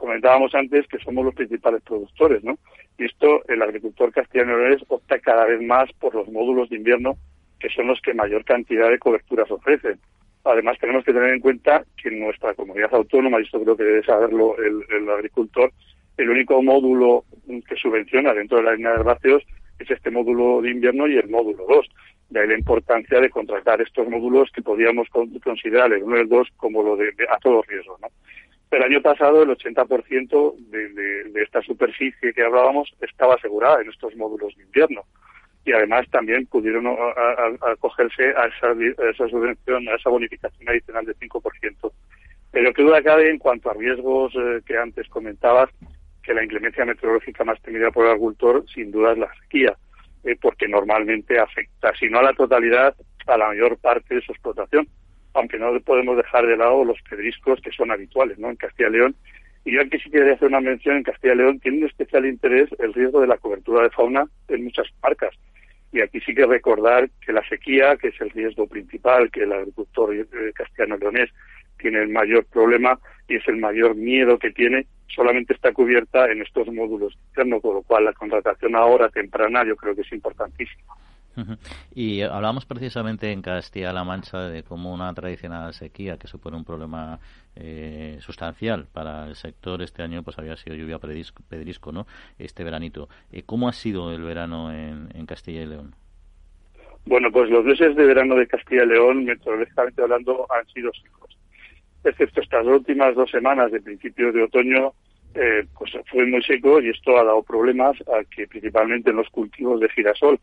[0.00, 2.58] comentábamos antes que somos los principales productores, ¿no?
[2.98, 4.54] Y esto, el agricultor castellano
[4.88, 7.16] opta cada vez más por los módulos de invierno,
[7.58, 10.00] que son los que mayor cantidad de coberturas ofrecen.
[10.44, 13.84] Además, tenemos que tener en cuenta que en nuestra comunidad autónoma, y esto creo que
[13.84, 15.70] debe saberlo el, agricultor,
[16.16, 17.24] el único módulo
[17.68, 19.42] que subvenciona dentro de la línea de herbáceos
[19.78, 21.88] es este módulo de invierno y el módulo 2.
[22.30, 25.08] De ahí la importancia de contratar estos módulos que podríamos
[25.42, 27.98] considerar el 1 y el 2 como lo de, a todo riesgo.
[28.00, 28.08] ¿no?
[28.70, 34.14] El año pasado el 80% de, de, esta superficie que hablábamos estaba asegurada en estos
[34.14, 35.02] módulos de invierno.
[35.64, 36.86] Y además también pudieron
[37.60, 38.72] acogerse a, esa,
[39.10, 41.92] esa subvención, a esa bonificación adicional de 5%.
[42.52, 45.70] Pero qué duda cabe en cuanto a riesgos eh, que antes comentabas,
[46.22, 49.76] que la inclemencia meteorológica más temida por el agricultor sin duda es la sequía,
[50.24, 52.94] eh, porque normalmente afecta, si no a la totalidad,
[53.26, 54.88] a la mayor parte de su explotación
[55.34, 58.50] aunque no podemos dejar de lado los pedriscos que son habituales ¿no?
[58.50, 59.14] en Castilla y León.
[59.64, 62.26] Y yo aquí sí quería hacer una mención, en Castilla y León tiene un especial
[62.26, 65.34] interés el riesgo de la cobertura de fauna en muchas marcas.
[65.92, 69.52] Y aquí sí que recordar que la sequía, que es el riesgo principal, que el
[69.52, 71.30] agricultor eh, castellano-leonés
[71.78, 76.42] tiene el mayor problema y es el mayor miedo que tiene, solamente está cubierta en
[76.42, 80.94] estos módulos internos, con lo cual la contratación ahora temprana yo creo que es importantísima.
[81.94, 87.18] Y hablamos precisamente en Castilla-La Mancha de cómo una tradicional sequía que supone un problema
[87.56, 92.06] eh, sustancial para el sector este año pues había sido lluvia pedrisco, ¿no?
[92.38, 93.08] Este veranito.
[93.32, 95.94] Eh, ¿Cómo ha sido el verano en, Castilla y León?
[97.06, 101.36] Bueno, pues los meses de verano de Castilla y León, meteorológicamente hablando, han sido secos.
[102.02, 104.92] Excepto estas últimas dos semanas de principios de otoño,
[105.34, 109.28] eh, pues fue muy seco y esto ha dado problemas a que principalmente en los
[109.28, 110.40] cultivos de girasol,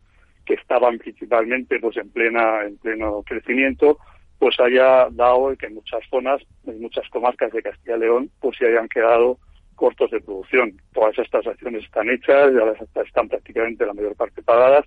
[0.48, 3.98] que estaban principalmente pues en plena en pleno crecimiento
[4.38, 8.56] pues haya dado que en muchas zonas en muchas comarcas de Castilla y León pues
[8.56, 9.38] se hayan quedado
[9.74, 10.72] cortos de producción.
[10.94, 14.86] Todas estas acciones están hechas ya están prácticamente la mayor parte pagadas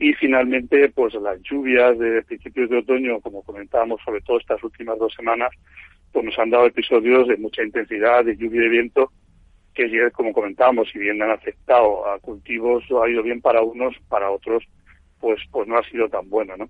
[0.00, 4.98] y finalmente pues las lluvias de principios de otoño como comentábamos sobre todo estas últimas
[4.98, 5.50] dos semanas
[6.10, 9.12] pues nos han dado episodios de mucha intensidad de lluvia y de viento
[9.72, 14.30] que como comentábamos si bien han afectado a cultivos ha ido bien para unos para
[14.30, 14.64] otros
[15.20, 16.68] pues, pues no ha sido tan bueno, ¿no?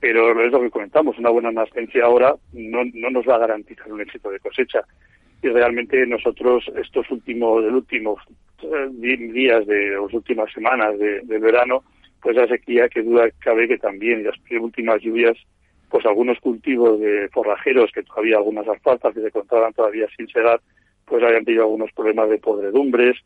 [0.00, 3.90] Pero es lo que comentamos, una buena nascencia ahora no, no nos va a garantizar
[3.90, 4.82] un éxito de cosecha.
[5.42, 8.20] Y realmente nosotros estos últimos, últimos
[8.62, 11.84] eh, días de las últimas semanas de, del verano,
[12.20, 15.36] pues la sequía que duda cabe que también las últimas lluvias
[15.90, 20.60] pues algunos cultivos de forrajeros que todavía algunas alfalfas que se encontraban todavía sin segar
[21.06, 23.16] pues hayan tenido algunos problemas de podredumbres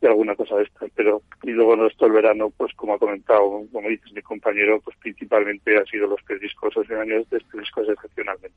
[0.00, 0.86] y alguna cosa de esta.
[0.94, 4.96] Pero, y luego esto el verano, pues como ha comentado, como dices mi compañero, pues
[4.98, 8.56] principalmente han sido los pedriscos, en años de pedriscos excepcionalmente.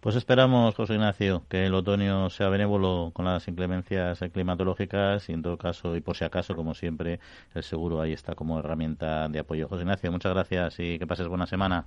[0.00, 5.42] Pues esperamos, José Ignacio, que el otoño sea benévolo con las inclemencias climatológicas y en
[5.42, 7.20] todo caso, y por si acaso, como siempre,
[7.54, 9.68] el seguro ahí está como herramienta de apoyo.
[9.68, 11.86] José Ignacio, muchas gracias y que pases buena semana.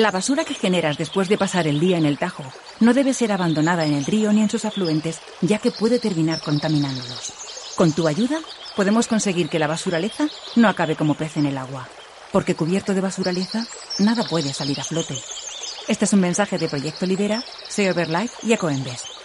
[0.00, 2.42] La basura que generas después de pasar el día en el Tajo
[2.80, 6.40] no debe ser abandonada en el río ni en sus afluentes, ya que puede terminar
[6.40, 7.34] contaminándolos.
[7.76, 8.38] Con tu ayuda,
[8.76, 10.26] podemos conseguir que la basuraleza
[10.56, 11.86] no acabe como pez en el agua,
[12.32, 13.66] porque cubierto de basuraleza,
[13.98, 15.18] nada puede salir a flote.
[15.86, 19.19] Este es un mensaje de Proyecto Lidera, Sea Life y Ecoembes.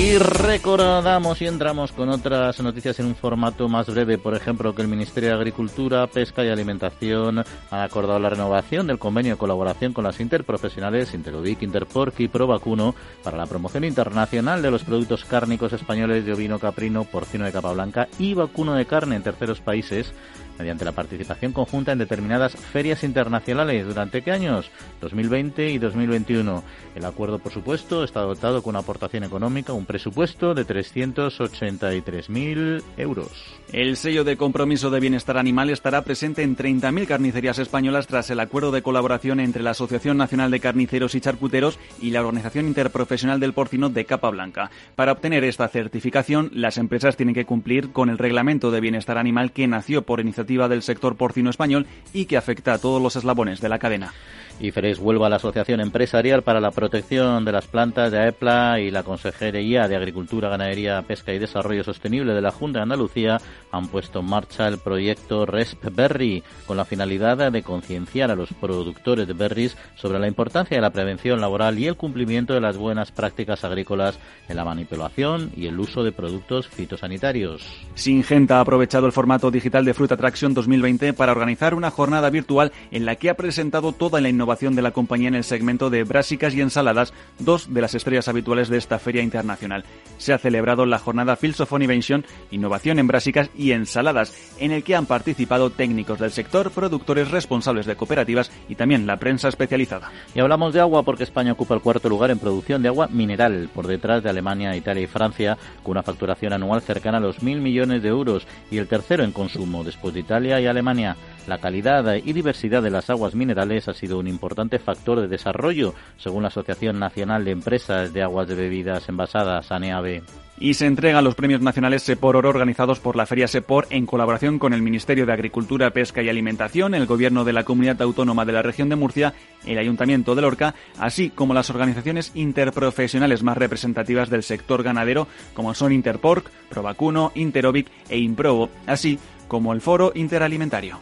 [0.00, 4.16] Y recordamos y entramos con otras noticias en un formato más breve.
[4.16, 8.98] Por ejemplo, que el Ministerio de Agricultura, Pesca y Alimentación ha acordado la renovación del
[8.98, 14.70] convenio de colaboración con las interprofesionales Interovic, Interporc y Provacuno para la promoción internacional de
[14.70, 19.16] los productos cárnicos españoles de ovino caprino, porcino de capa blanca y vacuno de carne
[19.16, 20.14] en terceros países
[20.60, 23.86] mediante la participación conjunta en determinadas ferias internacionales.
[23.86, 24.70] ¿Durante qué años?
[25.00, 26.62] 2020 y 2021.
[26.94, 33.30] El acuerdo, por supuesto, está dotado con una aportación económica, un presupuesto de 383.000 euros.
[33.72, 38.40] El sello de compromiso de bienestar animal estará presente en 30.000 carnicerías españolas tras el
[38.40, 43.40] acuerdo de colaboración entre la Asociación Nacional de Carniceros y Charcuteros y la Organización Interprofesional
[43.40, 44.70] del Porcino de Capa Blanca.
[44.94, 49.52] Para obtener esta certificación, las empresas tienen que cumplir con el reglamento de bienestar animal
[49.52, 53.60] que nació por iniciativa del sector porcino español y que afecta a todos los eslabones
[53.60, 54.12] de la cadena.
[54.60, 58.78] Y Feres vuelva a la Asociación Empresarial para la Protección de las Plantas de AEPLA
[58.80, 63.38] y la Consejería de Agricultura, Ganadería, Pesca y Desarrollo Sostenible de la Junta de Andalucía
[63.72, 68.52] han puesto en marcha el proyecto RESP Berry con la finalidad de concienciar a los
[68.52, 72.76] productores de berries sobre la importancia de la prevención laboral y el cumplimiento de las
[72.76, 77.62] buenas prácticas agrícolas en la manipulación y el uso de productos fitosanitarios.
[77.94, 82.72] Singenta ha aprovechado el formato digital de Fruit Attraction 2020 para organizar una jornada virtual
[82.90, 86.02] en la que ha presentado toda la innovación de la compañía en el segmento de
[86.02, 89.84] brásicas y ensaladas, dos de las estrellas habituales de esta feria internacional.
[90.18, 94.82] Se ha celebrado la jornada Fields of Innovation, Innovación en brásicas y ensaladas, en el
[94.82, 100.10] que han participado técnicos del sector, productores responsables de cooperativas y también la prensa especializada.
[100.34, 103.70] Y hablamos de agua porque España ocupa el cuarto lugar en producción de agua mineral,
[103.72, 107.60] por detrás de Alemania, Italia y Francia, con una facturación anual cercana a los mil
[107.60, 111.16] millones de euros, y el tercero en consumo, después de Italia y Alemania.
[111.46, 115.94] La calidad y diversidad de las aguas minerales ha sido un importante factor de desarrollo,
[116.16, 120.22] según la Asociación Nacional de Empresas de Aguas de Bebidas Envasadas, ANEABE
[120.60, 124.58] y se entregan los premios nacionales Sepor Oro organizados por la Feria Sepor en colaboración
[124.58, 128.52] con el Ministerio de Agricultura, Pesca y Alimentación, el Gobierno de la Comunidad Autónoma de
[128.52, 129.32] la Región de Murcia,
[129.66, 135.74] el Ayuntamiento de Lorca, así como las organizaciones interprofesionales más representativas del sector ganadero, como
[135.74, 139.18] son Interporc, Provacuno, Interovic e Improvo, así
[139.48, 141.00] como el Foro Interalimentario.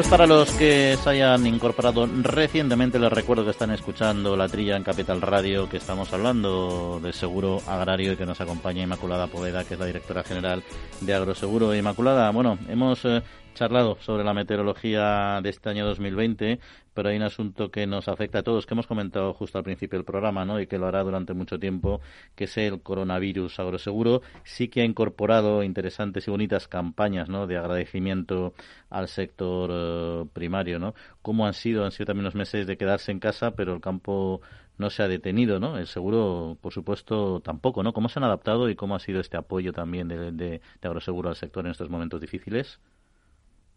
[0.00, 4.74] Pues para los que se hayan incorporado recientemente, les recuerdo que están escuchando La Trilla
[4.74, 9.62] en Capital Radio, que estamos hablando de seguro agrario y que nos acompaña Inmaculada Poveda,
[9.64, 10.62] que es la directora general
[11.02, 11.74] de Agroseguro.
[11.74, 13.22] Inmaculada, bueno, hemos eh,
[13.54, 16.60] charlado sobre la meteorología de este año 2020
[16.94, 19.98] pero hay un asunto que nos afecta a todos, que hemos comentado justo al principio
[19.98, 20.60] del programa, ¿no?
[20.60, 22.00] Y que lo hará durante mucho tiempo,
[22.34, 23.60] que es el coronavirus.
[23.60, 27.46] Agroseguro sí que ha incorporado interesantes y bonitas campañas, ¿no?
[27.46, 28.54] De agradecimiento
[28.90, 30.94] al sector eh, primario, ¿no?
[31.22, 31.84] ¿Cómo han sido?
[31.84, 34.40] Han sido también unos meses de quedarse en casa, pero el campo
[34.78, 35.78] no se ha detenido, ¿no?
[35.78, 37.92] El seguro, por supuesto, tampoco, ¿no?
[37.92, 41.36] ¿Cómo se han adaptado y cómo ha sido este apoyo también de, de Agroseguro al
[41.36, 42.80] sector en estos momentos difíciles?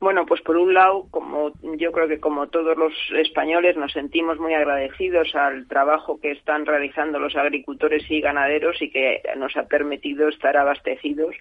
[0.04, 4.38] Bueno, pues por un lado, como yo creo que como todos los españoles nos sentimos
[4.38, 9.64] muy agradecidos al trabajo que están realizando los agricultores y ganaderos y que nos ha
[9.70, 11.34] permitido estar abastecidos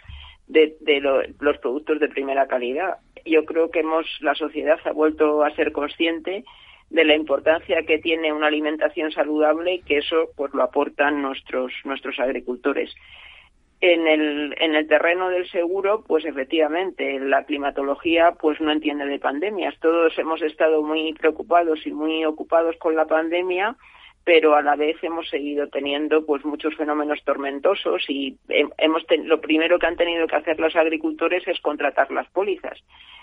[0.47, 0.77] de,
[1.41, 2.99] los productos de primera calidad.
[3.27, 6.45] Yo creo que hemos la sociedad ha vuelto a ser consciente
[6.89, 11.73] de la importancia que tiene una alimentación saludable y que eso pues lo aportan nuestros
[11.83, 12.95] nuestros agricultores.
[13.85, 19.19] En el, en el terreno del seguro, pues efectivamente, la climatología pues no entiende de
[19.19, 19.75] pandemias.
[19.81, 23.75] Todos hemos estado muy preocupados y muy ocupados con la pandemia,
[24.23, 28.39] pero a la vez hemos seguido teniendo pues muchos fenómenos tormentosos y
[28.79, 32.79] hemos lo primero que han tenido que hacer los agricultores es contratar las pólizas.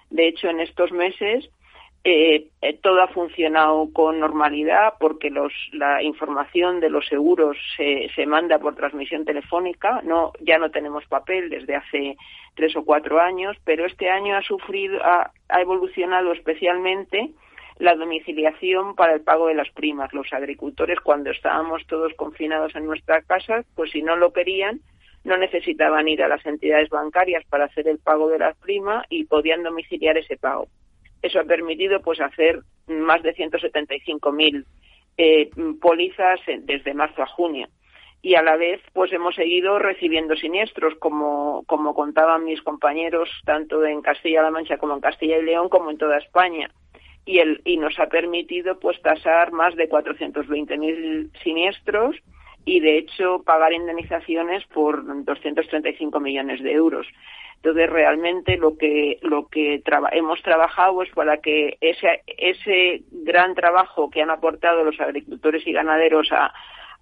[0.09, 1.49] De hecho, en estos meses
[2.03, 8.09] eh, eh, todo ha funcionado con normalidad porque los, la información de los seguros se,
[8.15, 10.01] se, manda por transmisión telefónica.
[10.03, 12.17] No, ya no tenemos papel desde hace
[12.55, 17.31] tres o cuatro años, pero este año ha sufrido, ha, ha evolucionado especialmente
[17.79, 20.13] la domiciliación para el pago de las primas.
[20.13, 24.79] Los agricultores, cuando estábamos todos confinados en nuestras casas, pues si no lo querían,
[25.23, 29.25] no necesitaban ir a las entidades bancarias para hacer el pago de las primas y
[29.25, 30.67] podían domiciliar ese pago.
[31.21, 34.65] Eso ha permitido pues hacer más de 175.000
[35.17, 35.49] eh,
[35.81, 37.67] pólizas desde marzo a junio.
[38.21, 43.85] Y a la vez, pues hemos seguido recibiendo siniestros, como, como contaban mis compañeros, tanto
[43.85, 46.69] en Castilla-La Mancha como en Castilla y León, como en toda España.
[47.25, 52.15] Y, el, y nos ha permitido pues tasar más de 420.000 siniestros
[52.65, 57.07] y, de hecho, pagar indemnizaciones por 235 millones de euros.
[57.55, 59.81] Entonces, realmente lo que, lo que
[60.13, 65.73] hemos trabajado es para que ese, ese gran trabajo que han aportado los agricultores y
[65.73, 66.53] ganaderos a,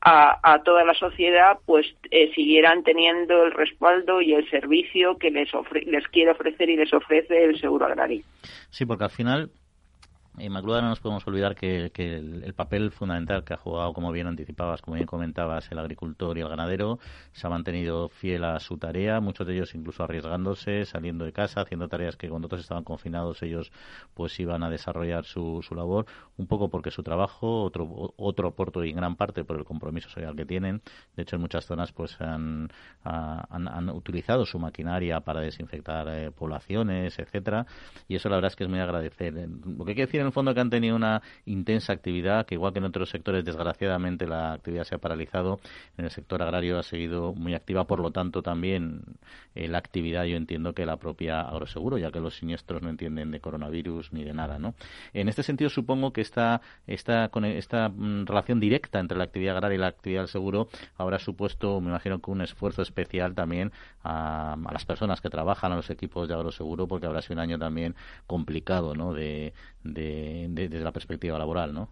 [0.01, 5.49] a, toda la sociedad, pues eh, siguieran teniendo el respaldo y el servicio que les,
[5.85, 8.23] les quiere ofrecer y les ofrece el seguro agrario.
[8.69, 9.51] Sí, porque al final
[10.39, 14.27] en Macluda no nos podemos olvidar que, el, papel fundamental que ha jugado, como bien
[14.27, 16.99] anticipabas, como bien comentabas, el agricultor y el ganadero,
[17.31, 21.61] se ha mantenido fiel a su tarea, muchos de ellos incluso arriesgándose, saliendo de casa,
[21.61, 23.71] haciendo tareas que cuando otros estaban confinados ellos
[24.13, 26.05] pues iban a desarrollar su, su labor,
[26.37, 30.09] un poco porque su trabajo, otro, otro aporto y en gran parte por el compromiso
[30.09, 30.81] social que tienen.
[31.15, 32.69] De hecho, en muchas zonas pues han,
[33.03, 37.65] han, utilizado su maquinaria para desinfectar eh, poblaciones, etcétera,
[38.07, 39.33] y eso la verdad es que es muy agradecer.
[39.33, 42.55] Lo que hay que decir en el fondo que han tenido una intensa actividad, que
[42.55, 45.59] igual que en otros sectores, desgraciadamente, la actividad se ha paralizado.
[45.97, 49.01] En el sector agrario ha seguido muy activa, por lo tanto, también
[49.55, 53.31] eh, la actividad, yo entiendo que la propia agroseguro, ya que los siniestros no entienden
[53.31, 54.75] de coronavirus ni de nada, ¿no?
[55.13, 59.75] En este sentido, supongo que esta, esta, esta mm, relación directa entre la actividad agraria
[59.75, 63.71] y la actividad del seguro habrá supuesto, me imagino que un esfuerzo especial también
[64.03, 67.39] a, a las personas que trabajan, a los equipos de agroseguro, porque habrá sido un
[67.39, 67.95] año también
[68.27, 69.13] complicado, ¿no?
[69.13, 69.53] de,
[69.93, 71.89] desde la perspectiva laboral, ¿no?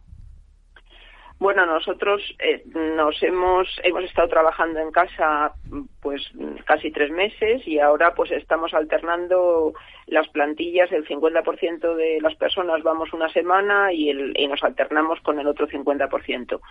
[1.38, 5.52] Bueno, nosotros eh, nos hemos hemos estado trabajando en casa
[6.02, 6.22] pues
[6.66, 9.74] casi tres meses y ahora pues estamos alternando
[10.08, 10.92] las plantillas.
[10.94, 15.48] El 50% de las personas vamos una semana y, el, y nos alternamos con el
[15.48, 16.62] otro 50%.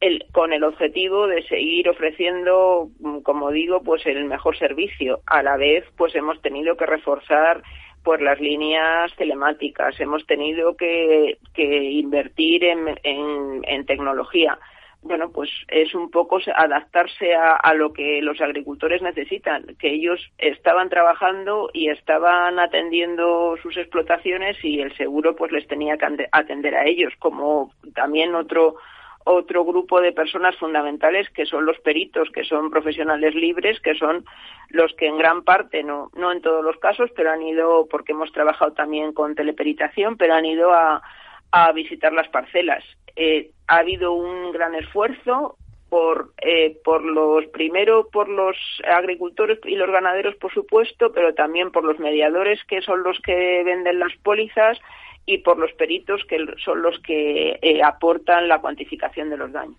[0.00, 2.88] El, con el objetivo de seguir ofreciendo,
[3.22, 5.20] como digo, pues el mejor servicio.
[5.26, 7.62] A la vez, pues hemos tenido que reforzar
[8.02, 9.98] por las líneas telemáticas.
[10.00, 14.58] Hemos tenido que, invertir en, en, tecnología.
[15.02, 20.88] Bueno, pues es un poco adaptarse a, lo que los agricultores necesitan, que ellos estaban
[20.88, 26.86] trabajando y estaban atendiendo sus explotaciones y el seguro pues les tenía que atender a
[26.86, 28.76] ellos, como también otro
[29.24, 34.24] otro grupo de personas fundamentales que son los peritos, que son profesionales libres, que son
[34.68, 38.12] los que en gran parte, no, no en todos los casos, pero han ido, porque
[38.12, 41.02] hemos trabajado también con teleperitación, pero han ido a,
[41.50, 42.84] a visitar las parcelas.
[43.16, 45.56] Eh, ha habido un gran esfuerzo,
[45.92, 48.56] por, eh, por los, primero por los
[48.90, 53.62] agricultores y los ganaderos, por supuesto, pero también por los mediadores que son los que
[53.62, 54.78] venden las pólizas
[55.26, 59.78] y por los peritos que son los que eh, aportan la cuantificación de los daños.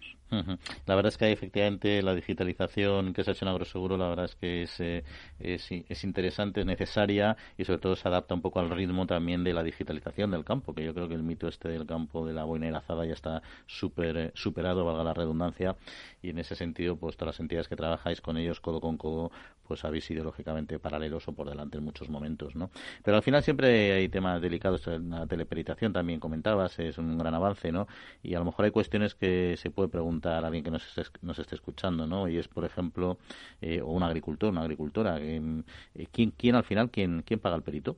[0.86, 4.26] La verdad es que efectivamente la digitalización que se ha hecho en Agroseguro, la verdad
[4.26, 5.04] es que eh,
[5.40, 9.44] es, es, interesante, es necesaria y sobre todo se adapta un poco al ritmo también
[9.44, 12.34] de la digitalización del campo, que yo creo que el mito este del campo de
[12.34, 15.76] la buena azada ya está super, eh, superado, valga la redundancia,
[16.22, 19.32] y en ese sentido, pues todas las entidades que trabajáis con ellos codo con codo,
[19.68, 22.70] pues habéis sido lógicamente paralelos o por delante en muchos momentos, ¿no?
[23.04, 27.72] Pero al final siempre hay temas delicados, la teleperitación también comentabas, es un gran avance,
[27.72, 27.88] ¿no?
[28.22, 31.04] Y a lo mejor hay cuestiones que se puede preguntar a alguien que nos esté,
[31.22, 32.28] nos escuchando, ¿no?
[32.28, 33.18] Y es, por ejemplo,
[33.62, 35.18] eh, o un agricultor, una agricultora.
[35.18, 37.98] ¿quién, ¿Quién al final, quién, quién paga el perito?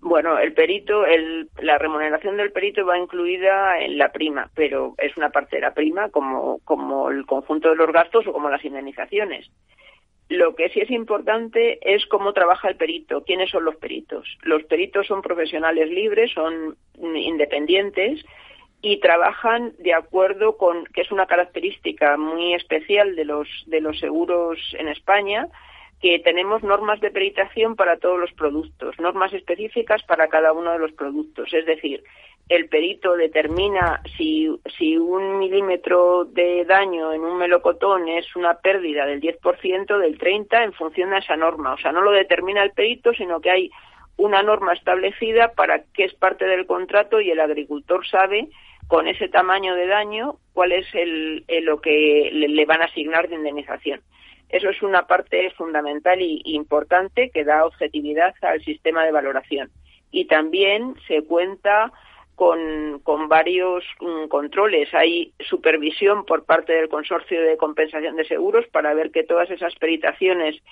[0.00, 5.16] Bueno, el perito, el, la remuneración del perito va incluida en la prima, pero es
[5.16, 8.64] una parte de la prima como, como el conjunto de los gastos o como las
[8.64, 9.50] indemnizaciones.
[10.28, 14.38] Lo que sí es importante es cómo trabaja el perito, quiénes son los peritos.
[14.42, 18.24] Los peritos son profesionales libres, son independientes
[18.80, 23.98] y trabajan de acuerdo con que es una característica muy especial de los de los
[23.98, 25.48] seguros en España
[26.00, 30.78] que tenemos normas de peritación para todos los productos, normas específicas para cada uno de
[30.78, 32.04] los productos, es decir,
[32.48, 34.48] el perito determina si,
[34.78, 40.64] si un milímetro de daño en un melocotón es una pérdida del 10%, del 30%
[40.64, 41.74] en función de esa norma.
[41.74, 43.70] O sea, no lo determina el perito, sino que hay
[44.16, 48.48] una norma establecida para que es parte del contrato y el agricultor sabe
[48.88, 53.36] con ese tamaño de daño cuál es el, lo que le, van a asignar de
[53.36, 54.00] indemnización.
[54.48, 59.70] Eso es una parte fundamental e importante que da objetividad al sistema de valoración.
[60.10, 61.92] Y también se cuenta
[62.34, 64.92] con, con varios mm, controles.
[64.94, 69.74] Hay supervisión por parte del Consorcio de Compensación de Seguros para ver que todas esas
[69.74, 70.62] peritaciones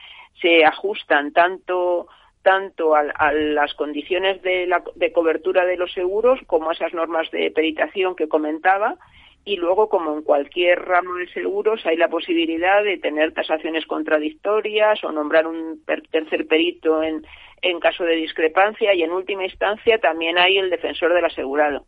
[0.40, 2.08] se ajustan tanto
[2.46, 7.28] tanto a, las condiciones de, la, de cobertura de los seguros como a esas normas
[7.32, 8.98] de peritación que comentaba
[9.44, 15.02] y luego, como en cualquier ramo de seguros, hay la posibilidad de tener tasaciones contradictorias
[15.02, 15.82] o nombrar un
[16.12, 17.26] tercer perito en,
[17.62, 21.84] en caso de discrepancia y, en última instancia, también hay el defensor del asegurado,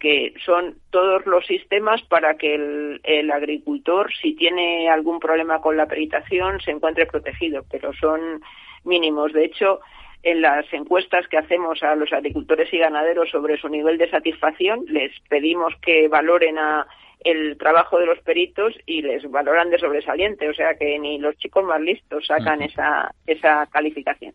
[0.00, 5.78] que son todos los sistemas para que el, el agricultor, si tiene algún problema con
[5.78, 8.42] la peritación, se encuentre protegido, pero son
[8.84, 9.32] mínimos.
[9.32, 9.80] De hecho,
[10.22, 14.84] en las encuestas que hacemos a los agricultores y ganaderos sobre su nivel de satisfacción,
[14.88, 16.86] les pedimos que valoren a
[17.20, 21.36] el trabajo de los peritos y les valoran de sobresaliente, o sea que ni los
[21.38, 24.34] chicos más listos sacan esa, esa calificación.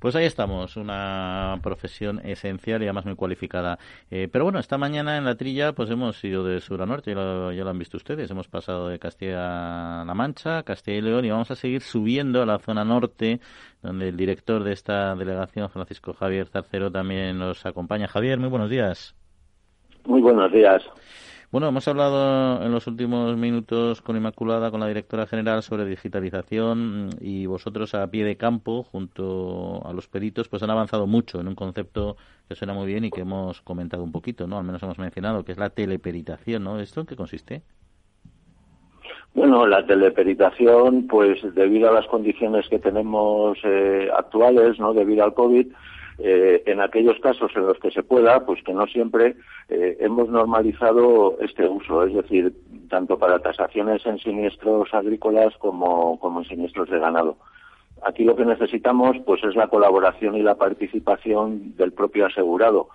[0.00, 3.78] Pues ahí estamos, una profesión esencial y además muy cualificada.
[4.10, 7.10] Eh, pero bueno, esta mañana en la trilla pues hemos ido de sur a norte,
[7.10, 8.30] ya lo, ya lo han visto ustedes.
[8.30, 12.58] Hemos pasado de Castilla-La Mancha, Castilla y León y vamos a seguir subiendo a la
[12.58, 13.40] zona norte,
[13.82, 18.08] donde el director de esta delegación, Francisco Javier Zarcero, también nos acompaña.
[18.08, 19.14] Javier, muy buenos días.
[20.06, 20.82] Muy buenos días.
[21.52, 27.10] Bueno, hemos hablado en los últimos minutos con Inmaculada, con la directora general, sobre digitalización
[27.20, 31.48] y vosotros a pie de campo, junto a los peritos, pues han avanzado mucho en
[31.48, 32.16] un concepto
[32.48, 34.58] que suena muy bien y que hemos comentado un poquito, ¿no?
[34.58, 36.78] Al menos hemos mencionado, que es la teleperitación, ¿no?
[36.78, 37.62] ¿Esto en qué consiste?
[39.34, 44.94] Bueno, la teleperitación, pues debido a las condiciones que tenemos eh, actuales, ¿no?
[44.94, 45.66] Debido al COVID,
[46.22, 49.36] eh, en aquellos casos en los que se pueda, pues que no siempre
[49.68, 52.52] eh, hemos normalizado este uso, es decir,
[52.90, 57.36] tanto para tasaciones en siniestros agrícolas como, como en siniestros de ganado.
[58.02, 62.88] Aquí lo que necesitamos pues es la colaboración y la participación del propio asegurado.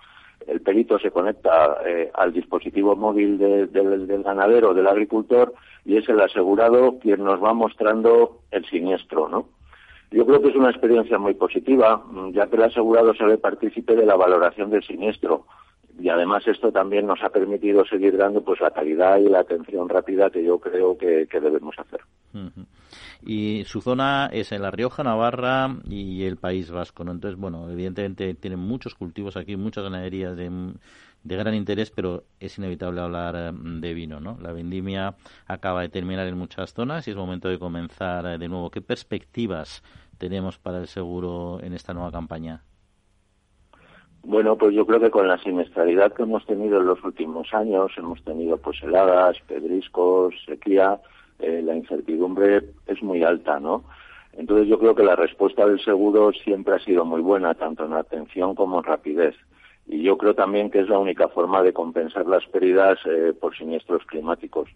[0.46, 5.52] El perito se conecta eh, al dispositivo móvil del ganadero, del agricultor,
[5.84, 9.48] y es el asegurado quien nos va mostrando el siniestro, ¿no?
[10.16, 12.02] Yo creo que es una experiencia muy positiva,
[12.32, 15.44] ya que el asegurado se ve partícipe de la valoración del siniestro.
[15.98, 19.90] Y además esto también nos ha permitido seguir dando pues la calidad y la atención
[19.90, 22.00] rápida que yo creo que, debemos hacer.
[23.26, 27.12] Y su zona es en La Rioja, Navarra y el País Vasco, ¿no?
[27.12, 30.50] Entonces, bueno, evidentemente tienen muchos cultivos aquí, muchas ganaderías de,
[31.26, 34.38] de gran interés, pero es inevitable hablar eh, de vino, ¿no?
[34.40, 38.48] La vendimia acaba de terminar en muchas zonas y es momento de comenzar eh, de
[38.48, 38.70] nuevo.
[38.70, 39.82] ¿Qué perspectivas
[40.18, 42.62] tenemos para el seguro en esta nueva campaña?
[44.22, 47.92] Bueno, pues yo creo que con la siniestralidad que hemos tenido en los últimos años,
[47.96, 51.00] hemos tenido pues heladas, pedriscos, sequía,
[51.38, 53.84] eh, la incertidumbre es muy alta, ¿no?
[54.32, 57.92] Entonces yo creo que la respuesta del seguro siempre ha sido muy buena, tanto en
[57.92, 59.36] atención como en rapidez.
[59.86, 63.56] Y yo creo también que es la única forma de compensar las pérdidas eh, por
[63.56, 64.68] siniestros climáticos.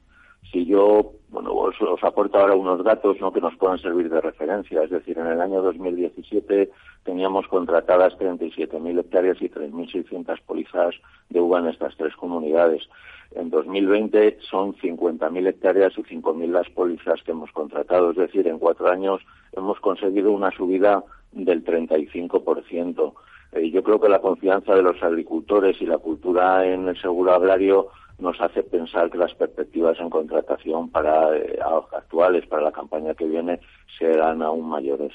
[0.52, 3.32] Si yo, bueno, os, aporto ahora unos datos ¿no?
[3.32, 4.82] que nos puedan servir de referencia.
[4.82, 6.70] Es decir, en el año 2017
[7.04, 10.94] teníamos contratadas 37.000 hectáreas y 3.600 pólizas
[11.28, 12.88] de uva en estas tres comunidades.
[13.32, 18.10] En 2020 son 50.000 hectáreas y 5.000 las pólizas que hemos contratado.
[18.10, 19.20] Es decir, en cuatro años
[19.52, 23.12] hemos conseguido una subida del 35%.
[23.52, 27.32] Eh, yo creo que la confianza de los agricultores y la cultura en el seguro
[27.32, 27.88] agrario
[28.20, 31.58] nos hace pensar que las perspectivas en contratación para eh,
[31.96, 33.60] actuales para la campaña que viene
[33.98, 35.12] serán aún mayores.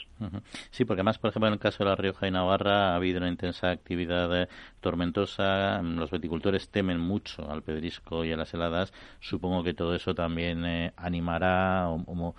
[0.72, 3.20] Sí, porque además, por ejemplo, en el caso de La Rioja y Navarra ha habido
[3.20, 4.48] una intensa actividad eh,
[4.82, 5.82] tormentosa.
[5.82, 8.94] Los viticultores temen mucho al pedrisco y a las heladas.
[9.20, 12.36] Supongo que todo eso también eh, animará o,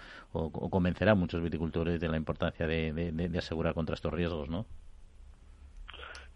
[0.71, 4.67] convencerá a muchos viticultores de la importancia de asegurar contra estos riesgos, ¿no?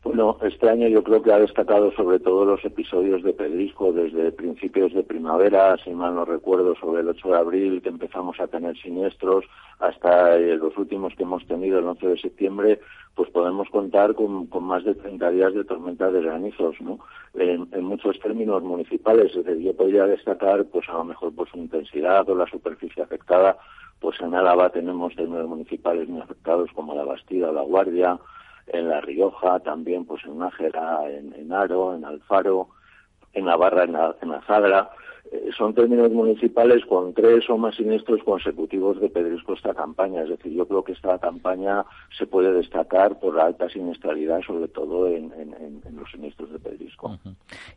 [0.03, 4.33] Bueno, este año yo creo que ha destacado sobre todo los episodios de pedrisco desde
[4.33, 8.47] principios de primavera, si mal no recuerdo, sobre el 8 de abril que empezamos a
[8.47, 9.45] tener siniestros,
[9.79, 12.81] hasta eh, los últimos que hemos tenido el 11 de septiembre,
[13.15, 16.99] pues podemos contar con, más de 30 días de tormentas de granizos, ¿no?
[17.35, 21.59] En, muchos términos municipales, es decir, yo podría destacar, pues a lo mejor, pues su
[21.59, 23.59] intensidad o la superficie afectada,
[24.01, 28.19] pues en Álava tenemos términos municipales muy afectados como la Bastida o la Guardia,
[28.73, 32.69] en La Rioja, también pues en Nájera, en, en Aro, en Alfaro,
[33.33, 34.91] en Navarra, en, en Azadra.
[35.33, 40.23] Eh, son términos municipales con tres o más siniestros consecutivos de pedrisco esta campaña.
[40.23, 41.85] Es decir, yo creo que esta campaña
[42.17, 45.31] se puede destacar por la alta siniestralidad, sobre todo en,
[45.93, 47.19] los siniestros de pedrisco.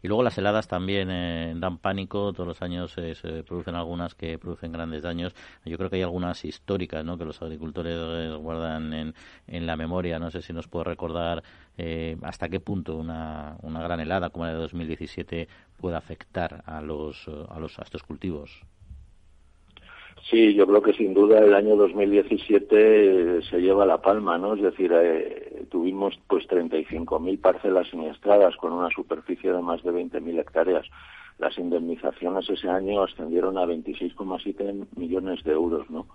[0.02, 2.34] Y luego las heladas también eh, dan pánico.
[2.34, 5.36] Todos los años eh, se producen algunas que producen grandes daños.
[5.66, 7.18] Yo creo que hay algunas históricas ¿no?
[7.18, 9.14] que los agricultores guardan en,
[9.48, 10.20] en la memoria.
[10.20, 11.44] No sé si nos puede recordar
[11.78, 15.48] eh, hasta qué punto una, una gran helada como la de 2017
[15.80, 18.64] puede afectar a los a los a estos cultivos.
[20.30, 24.54] Sí, yo creo que sin duda el año 2017 se lleva la palma, ¿no?
[24.54, 30.40] Es decir, eh, tuvimos pues 35.000 parcelas siniestradas con una superficie de más de 20.000
[30.40, 30.86] hectáreas.
[31.40, 36.08] Las indemnizaciones ese año ascendieron a 26,7 millones de euros, ¿no?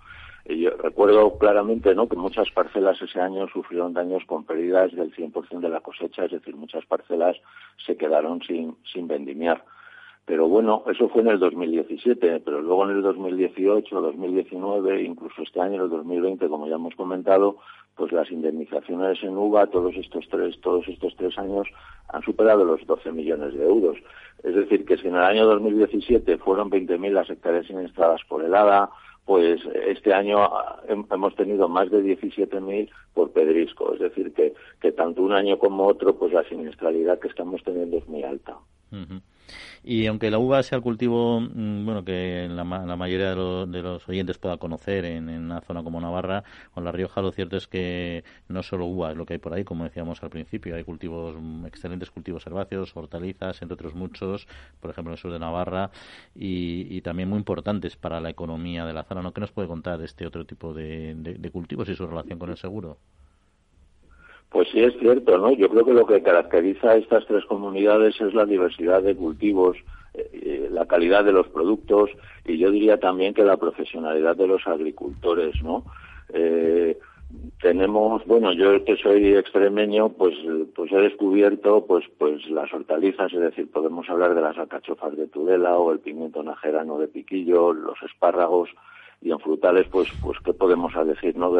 [0.57, 5.69] Yo recuerdo claramente que muchas parcelas ese año sufrieron daños con pérdidas del 100% de
[5.69, 7.37] la cosecha, es decir, muchas parcelas
[7.85, 9.63] se quedaron sin, sin vendimiar.
[10.25, 15.59] Pero bueno, eso fue en el 2017, pero luego en el 2018, 2019, incluso este
[15.59, 17.57] año, el 2020, como ya hemos comentado,
[17.95, 21.67] pues las indemnizaciones en uva todos estos tres, todos estos tres años
[22.09, 23.97] han superado los 12 millones de euros.
[24.43, 28.91] Es decir, que si en el año 2017 fueron 20.000 las hectáreas siniestradas por helada,
[29.29, 30.39] pues este año
[30.87, 35.85] hemos tenido más de 17.000 por pedrisco, es decir, que, que tanto un año como
[35.85, 38.57] otro, pues la siniestralidad que estamos teniendo es muy alta.
[39.83, 44.07] Y aunque la uva sea el cultivo, mm, bueno, que la, la mayoría de, los
[44.07, 46.43] oyentes pueda conocer en, una zona como Navarra
[46.73, 49.53] o La Rioja, lo cierto es que no solo uva es lo que hay por
[49.53, 54.47] ahí, como decíamos al principio, hay cultivos, mm, excelentes cultivos herbáceos, hortalizas, entre otros muchos,
[54.79, 55.91] por ejemplo en el sur de Navarra,
[56.35, 59.21] y, también muy importantes para la economía de la zona.
[59.21, 59.33] ¿no?
[59.33, 62.97] ¿Qué nos puede contar este otro tipo de cultivos y su relación con el seguro?
[64.49, 65.51] Pues sí, es cierto, ¿no?
[65.53, 69.77] Yo creo que lo que caracteriza a estas tres comunidades es la diversidad de cultivos,
[70.15, 72.09] eh, la calidad de los productos
[72.45, 75.85] y yo diría también que la profesionalidad de los agricultores, ¿no?
[76.33, 76.97] Eh,
[77.61, 80.35] tenemos, bueno, yo que soy extremeño, pues,
[80.75, 85.27] pues he descubierto, pues, pues las hortalizas, es decir, podemos hablar de las alcachofas de
[85.27, 88.69] Tudela o el pimiento najerano de Piquillo, los espárragos,
[89.21, 91.51] y en frutales pues pues qué podemos decir no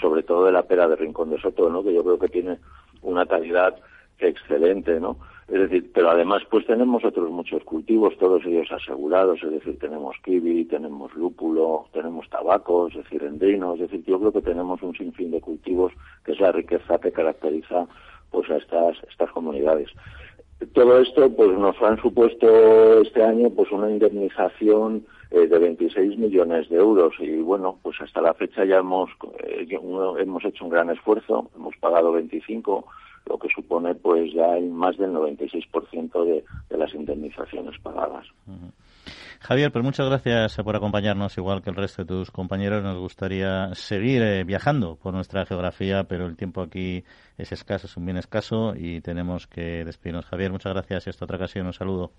[0.00, 2.58] sobre todo de la pera de Rincón de Soto no que yo creo que tiene
[3.02, 3.76] una calidad
[4.18, 9.50] excelente no es decir pero además pues tenemos otros muchos cultivos todos ellos asegurados es
[9.50, 14.42] decir tenemos kiwi tenemos lúpulo tenemos tabaco es decir endrino es decir yo creo que
[14.42, 15.92] tenemos un sinfín de cultivos
[16.24, 17.86] que es la riqueza que caracteriza
[18.34, 19.88] pues a estas estas comunidades.
[20.72, 26.68] Todo esto pues nos han supuesto este año pues una indemnización eh, de 26 millones
[26.68, 29.10] de euros y bueno pues hasta la fecha ya hemos
[29.42, 29.66] eh,
[30.20, 32.86] hemos hecho un gran esfuerzo hemos pagado 25
[33.26, 38.26] lo que supone pues ya hay más del 96% de, de las indemnizaciones pagadas.
[39.40, 42.82] Javier, pues muchas gracias por acompañarnos, igual que el resto de tus compañeros.
[42.82, 47.04] Nos gustaría seguir eh, viajando por nuestra geografía, pero el tiempo aquí
[47.36, 50.24] es escaso, es un bien escaso y tenemos que despedirnos.
[50.26, 52.12] Javier, muchas gracias y esta otra ocasión un saludo.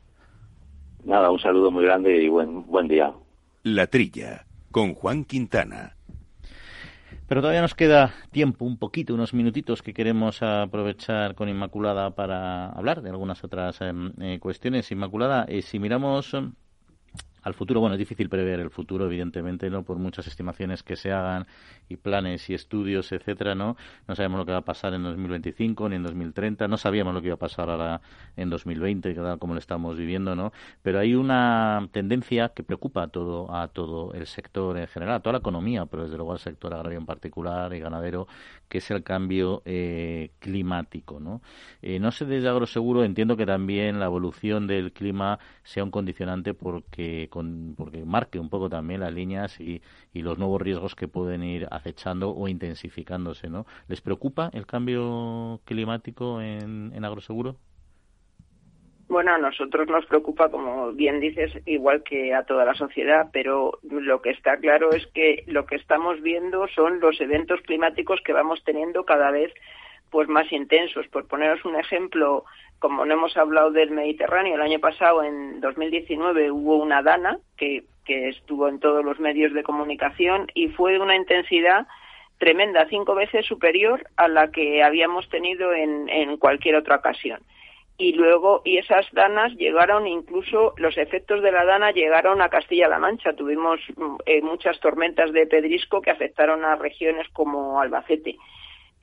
[1.06, 3.14] Nada, un saludo muy grande y buen, buen día.
[3.62, 5.95] La Trilla, con Juan Quintana.
[7.28, 12.70] Pero todavía nos queda tiempo, un poquito, unos minutitos que queremos aprovechar con Inmaculada para
[12.70, 14.91] hablar de algunas otras em, eh, cuestiones.
[14.91, 16.36] Inmaculada, eh, si miramos
[17.46, 17.80] al futuro.
[17.80, 21.46] Bueno, es difícil prever el futuro, evidentemente, no por muchas estimaciones que se hagan
[21.88, 23.78] y planes y estudios, etcétera, ¿no?
[24.08, 27.22] No sabemos lo que va a pasar en 2025 ni en 2030, no sabíamos lo
[27.22, 28.02] que iba a pasar ahora
[28.36, 30.52] en 2020, como lo estamos viviendo, ¿no?
[30.82, 35.20] Pero hay una tendencia que preocupa a todo a todo el sector en general, a
[35.20, 38.28] toda la economía, pero desde luego al sector agrario en particular y ganadero,
[38.68, 41.41] que es el cambio eh, climático, ¿no?
[41.84, 46.56] Eh, no sé desde Agroseguro entiendo que también la evolución del clima sea un condicionante
[46.56, 49.82] porque con, porque marque un poco también las líneas y,
[50.14, 53.66] y los nuevos riesgos que pueden ir acechando o intensificándose, ¿no?
[53.90, 57.58] ¿Les preocupa el cambio climático en, en agroseguro?
[59.10, 63.80] Bueno, a nosotros nos preocupa, como bien dices, igual que a toda la sociedad, pero
[63.84, 68.34] lo que está claro es que lo que estamos viendo son los eventos climáticos que
[68.34, 69.54] vamos teniendo cada vez
[70.16, 71.05] pues más intensos.
[71.09, 72.45] Por poneros un ejemplo,
[72.80, 77.84] como no hemos hablado del Mediterráneo, el año pasado, en 2019, hubo una dana que,
[78.05, 81.86] que estuvo en todos los medios de comunicación y fue de una intensidad
[82.38, 87.41] tremenda, cinco veces superior a la que habíamos tenido en, cualquier otra ocasión.
[87.97, 92.99] Y luego, y esas danas llegaron, incluso los efectos de la dana llegaron a Castilla-La
[92.99, 93.34] Mancha.
[93.34, 93.82] Tuvimos
[94.26, 98.38] eh, muchas tormentas de pedrisco que afectaron a regiones como Albacete.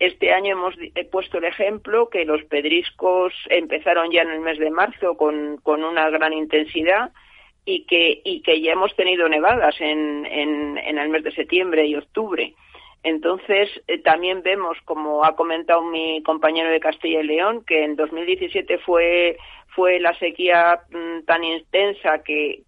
[0.02, 0.74] Este año hemos
[1.12, 6.10] puesto el ejemplo que los pedriscos empezaron ya en el mes de marzo con, una
[6.10, 7.12] gran intensidad
[7.64, 8.20] y que,
[8.60, 12.52] ya hemos tenido nevadas en, el mes de septiembre y octubre.
[13.04, 17.94] Entonces, eh, también vemos, como ha comentado mi compañero de Castilla y León, que en
[17.94, 19.36] 2017 fue,
[19.68, 22.64] fue la sequía mm, tan intensa que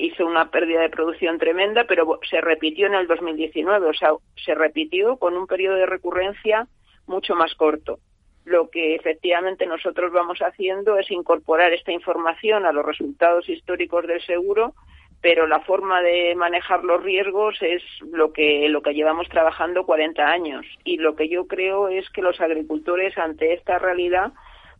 [0.00, 4.10] hizo una pérdida de producción tremenda, pero se repitió en el 2019, o sea,
[4.44, 6.66] se repitió con un periodo de recurrencia
[7.06, 7.98] mucho más corto.
[8.44, 14.22] Lo que efectivamente nosotros vamos haciendo es incorporar esta información a los resultados históricos del
[14.22, 14.74] seguro
[15.22, 20.26] pero la forma de manejar los riesgos es lo que lo que llevamos trabajando 40
[20.26, 24.32] años y lo que yo creo es que los agricultores ante esta realidad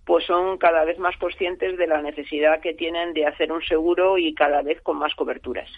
[0.04, 4.18] pues son cada vez más conscientes de la necesidad que tienen de hacer un seguro
[4.18, 5.68] y cada vez con más coberturas.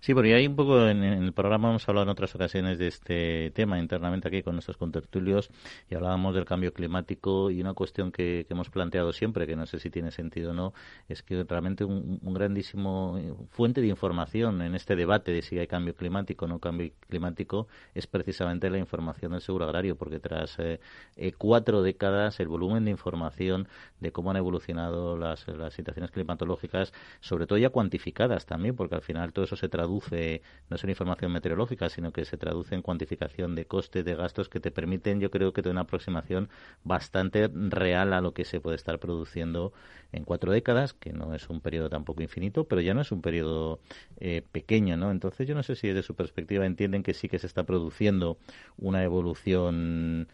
[0.00, 3.52] Sí, porque hay un poco en, el programa hemos hablado en otras ocasiones de este
[3.52, 5.50] tema internamente aquí con nuestros contertulios
[5.88, 9.78] y hablábamos del cambio climático y una cuestión que, hemos planteado siempre, que no sé
[9.78, 10.74] si tiene sentido o no,
[11.08, 15.66] es que realmente un, grandísimo eh, fuente de información en este debate de si hay
[15.66, 20.58] cambio climático o no cambio climático es precisamente la información del seguro agrario, porque tras
[20.58, 20.80] eh,
[21.16, 23.53] eh, cuatro décadas el volumen de información
[24.00, 29.32] de cómo han evolucionado las, situaciones climatológicas, sobre todo ya cuantificadas también, porque al final
[29.32, 33.54] todo eso se traduce, no es una información meteorológica, sino que se traduce en cuantificación
[33.54, 36.48] de costes, de gastos que te permiten, yo creo que tener una aproximación
[36.82, 39.72] bastante real a lo que se puede estar produciendo
[40.12, 43.20] en cuatro décadas, que no es un periodo tampoco infinito, pero ya no es un
[43.20, 43.80] periodo
[44.18, 45.10] eh, pequeño, ¿no?
[45.10, 48.38] Entonces yo no sé si desde su perspectiva entienden que sí que se está produciendo
[48.76, 50.28] una evolución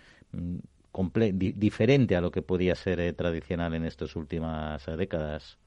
[0.93, 5.59] diferente a lo que podía ser eh, tradicional en estas últimas eh, décadas.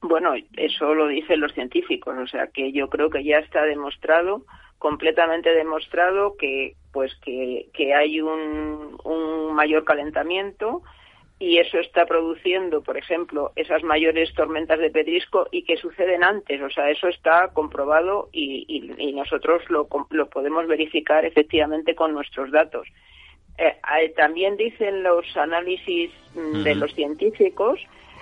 [0.00, 4.44] Bueno, eso lo dicen los científicos, o sea que yo creo que ya está demostrado,
[4.78, 10.82] completamente demostrado que pues que, que hay un, un mayor calentamiento
[11.42, 16.62] y eso está produciendo, por ejemplo, esas mayores tormentas de pedrisco y que suceden antes.
[16.62, 22.12] O sea, eso está comprobado y, y, y nosotros lo, lo, podemos verificar efectivamente con
[22.12, 22.86] nuestros datos.
[23.58, 27.80] Eh, eh, también dicen los análisis mm, de los científicos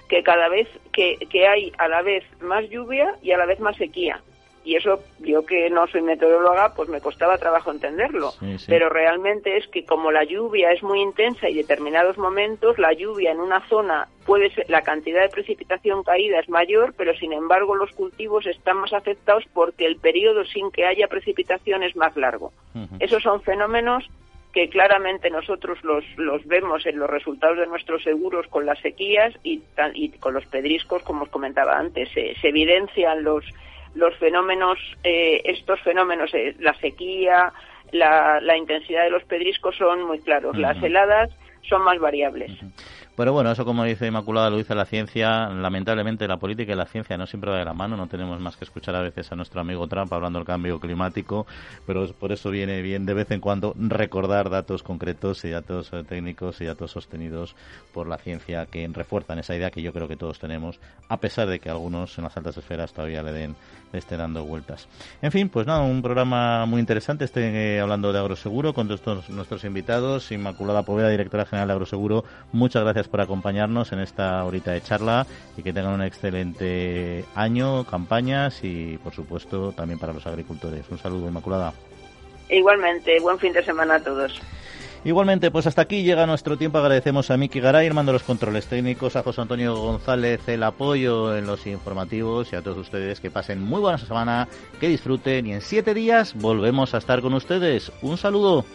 [0.09, 3.61] que cada vez que, que, hay a la vez más lluvia y a la vez
[3.61, 4.20] más sequía.
[4.62, 8.35] Y eso, yo que no soy meteoróloga, pues me costaba trabajo entenderlo.
[8.66, 13.33] Pero realmente es que como la lluvia es muy intensa y determinados momentos, la lluvia
[13.33, 17.74] en una zona puede ser, la cantidad de precipitación caída es mayor, pero sin embargo
[17.74, 22.53] los cultivos están más afectados porque el periodo sin que haya precipitación es más largo.
[22.99, 24.11] Esos son fenómenos
[24.53, 29.35] que claramente nosotros los, los vemos en los resultados de nuestros seguros con las sequías
[29.45, 29.63] y,
[29.95, 32.09] y con los pedriscos, como os comentaba antes.
[32.13, 33.45] Se, evidencian los,
[33.95, 37.53] los fenómenos, eh, estos fenómenos, eh, la sequía,
[37.93, 40.57] la, la, intensidad de los pedriscos son muy claros.
[40.59, 41.31] Las heladas
[41.63, 42.51] son más variables.
[43.21, 46.87] Pero bueno, eso como dice Inmaculada lo dice la ciencia, lamentablemente la política y la
[46.87, 49.37] ciencia no siempre va de la mano, no tenemos más que escuchar a veces a
[49.37, 51.47] nuestro amigo Trump hablando del cambio climático,
[51.87, 56.03] pero por eso viene bien de vez en cuando recordar datos concretos y datos eh,
[56.03, 57.55] técnicos y datos sostenidos
[57.93, 61.47] por la ciencia que refuerzan esa idea que yo creo que todos tenemos, a pesar
[61.47, 63.55] de que algunos en las altas esferas todavía le den
[63.93, 64.88] esté dando vueltas.
[65.22, 69.28] En fin, pues nada, un programa muy interesante, estoy eh, hablando de Agroseguro con todos
[69.30, 74.72] nuestros invitados, Inmaculada Poveda, directora general de Agroseguro, muchas gracias por acompañarnos en esta horita
[74.72, 75.26] de charla
[75.57, 80.86] y que tengan un excelente año, campañas y, por supuesto, también para los agricultores.
[80.91, 81.72] Un saludo, Inmaculada.
[82.49, 84.41] Igualmente, buen fin de semana a todos.
[85.03, 86.77] Igualmente, pues hasta aquí llega nuestro tiempo.
[86.77, 91.47] Agradecemos a Miki Garay, hermano los controles técnicos, a José Antonio González el apoyo en
[91.47, 94.47] los informativos y a todos ustedes que pasen muy buena semana,
[94.79, 97.91] que disfruten y en siete días volvemos a estar con ustedes.
[98.03, 98.67] Un saludo.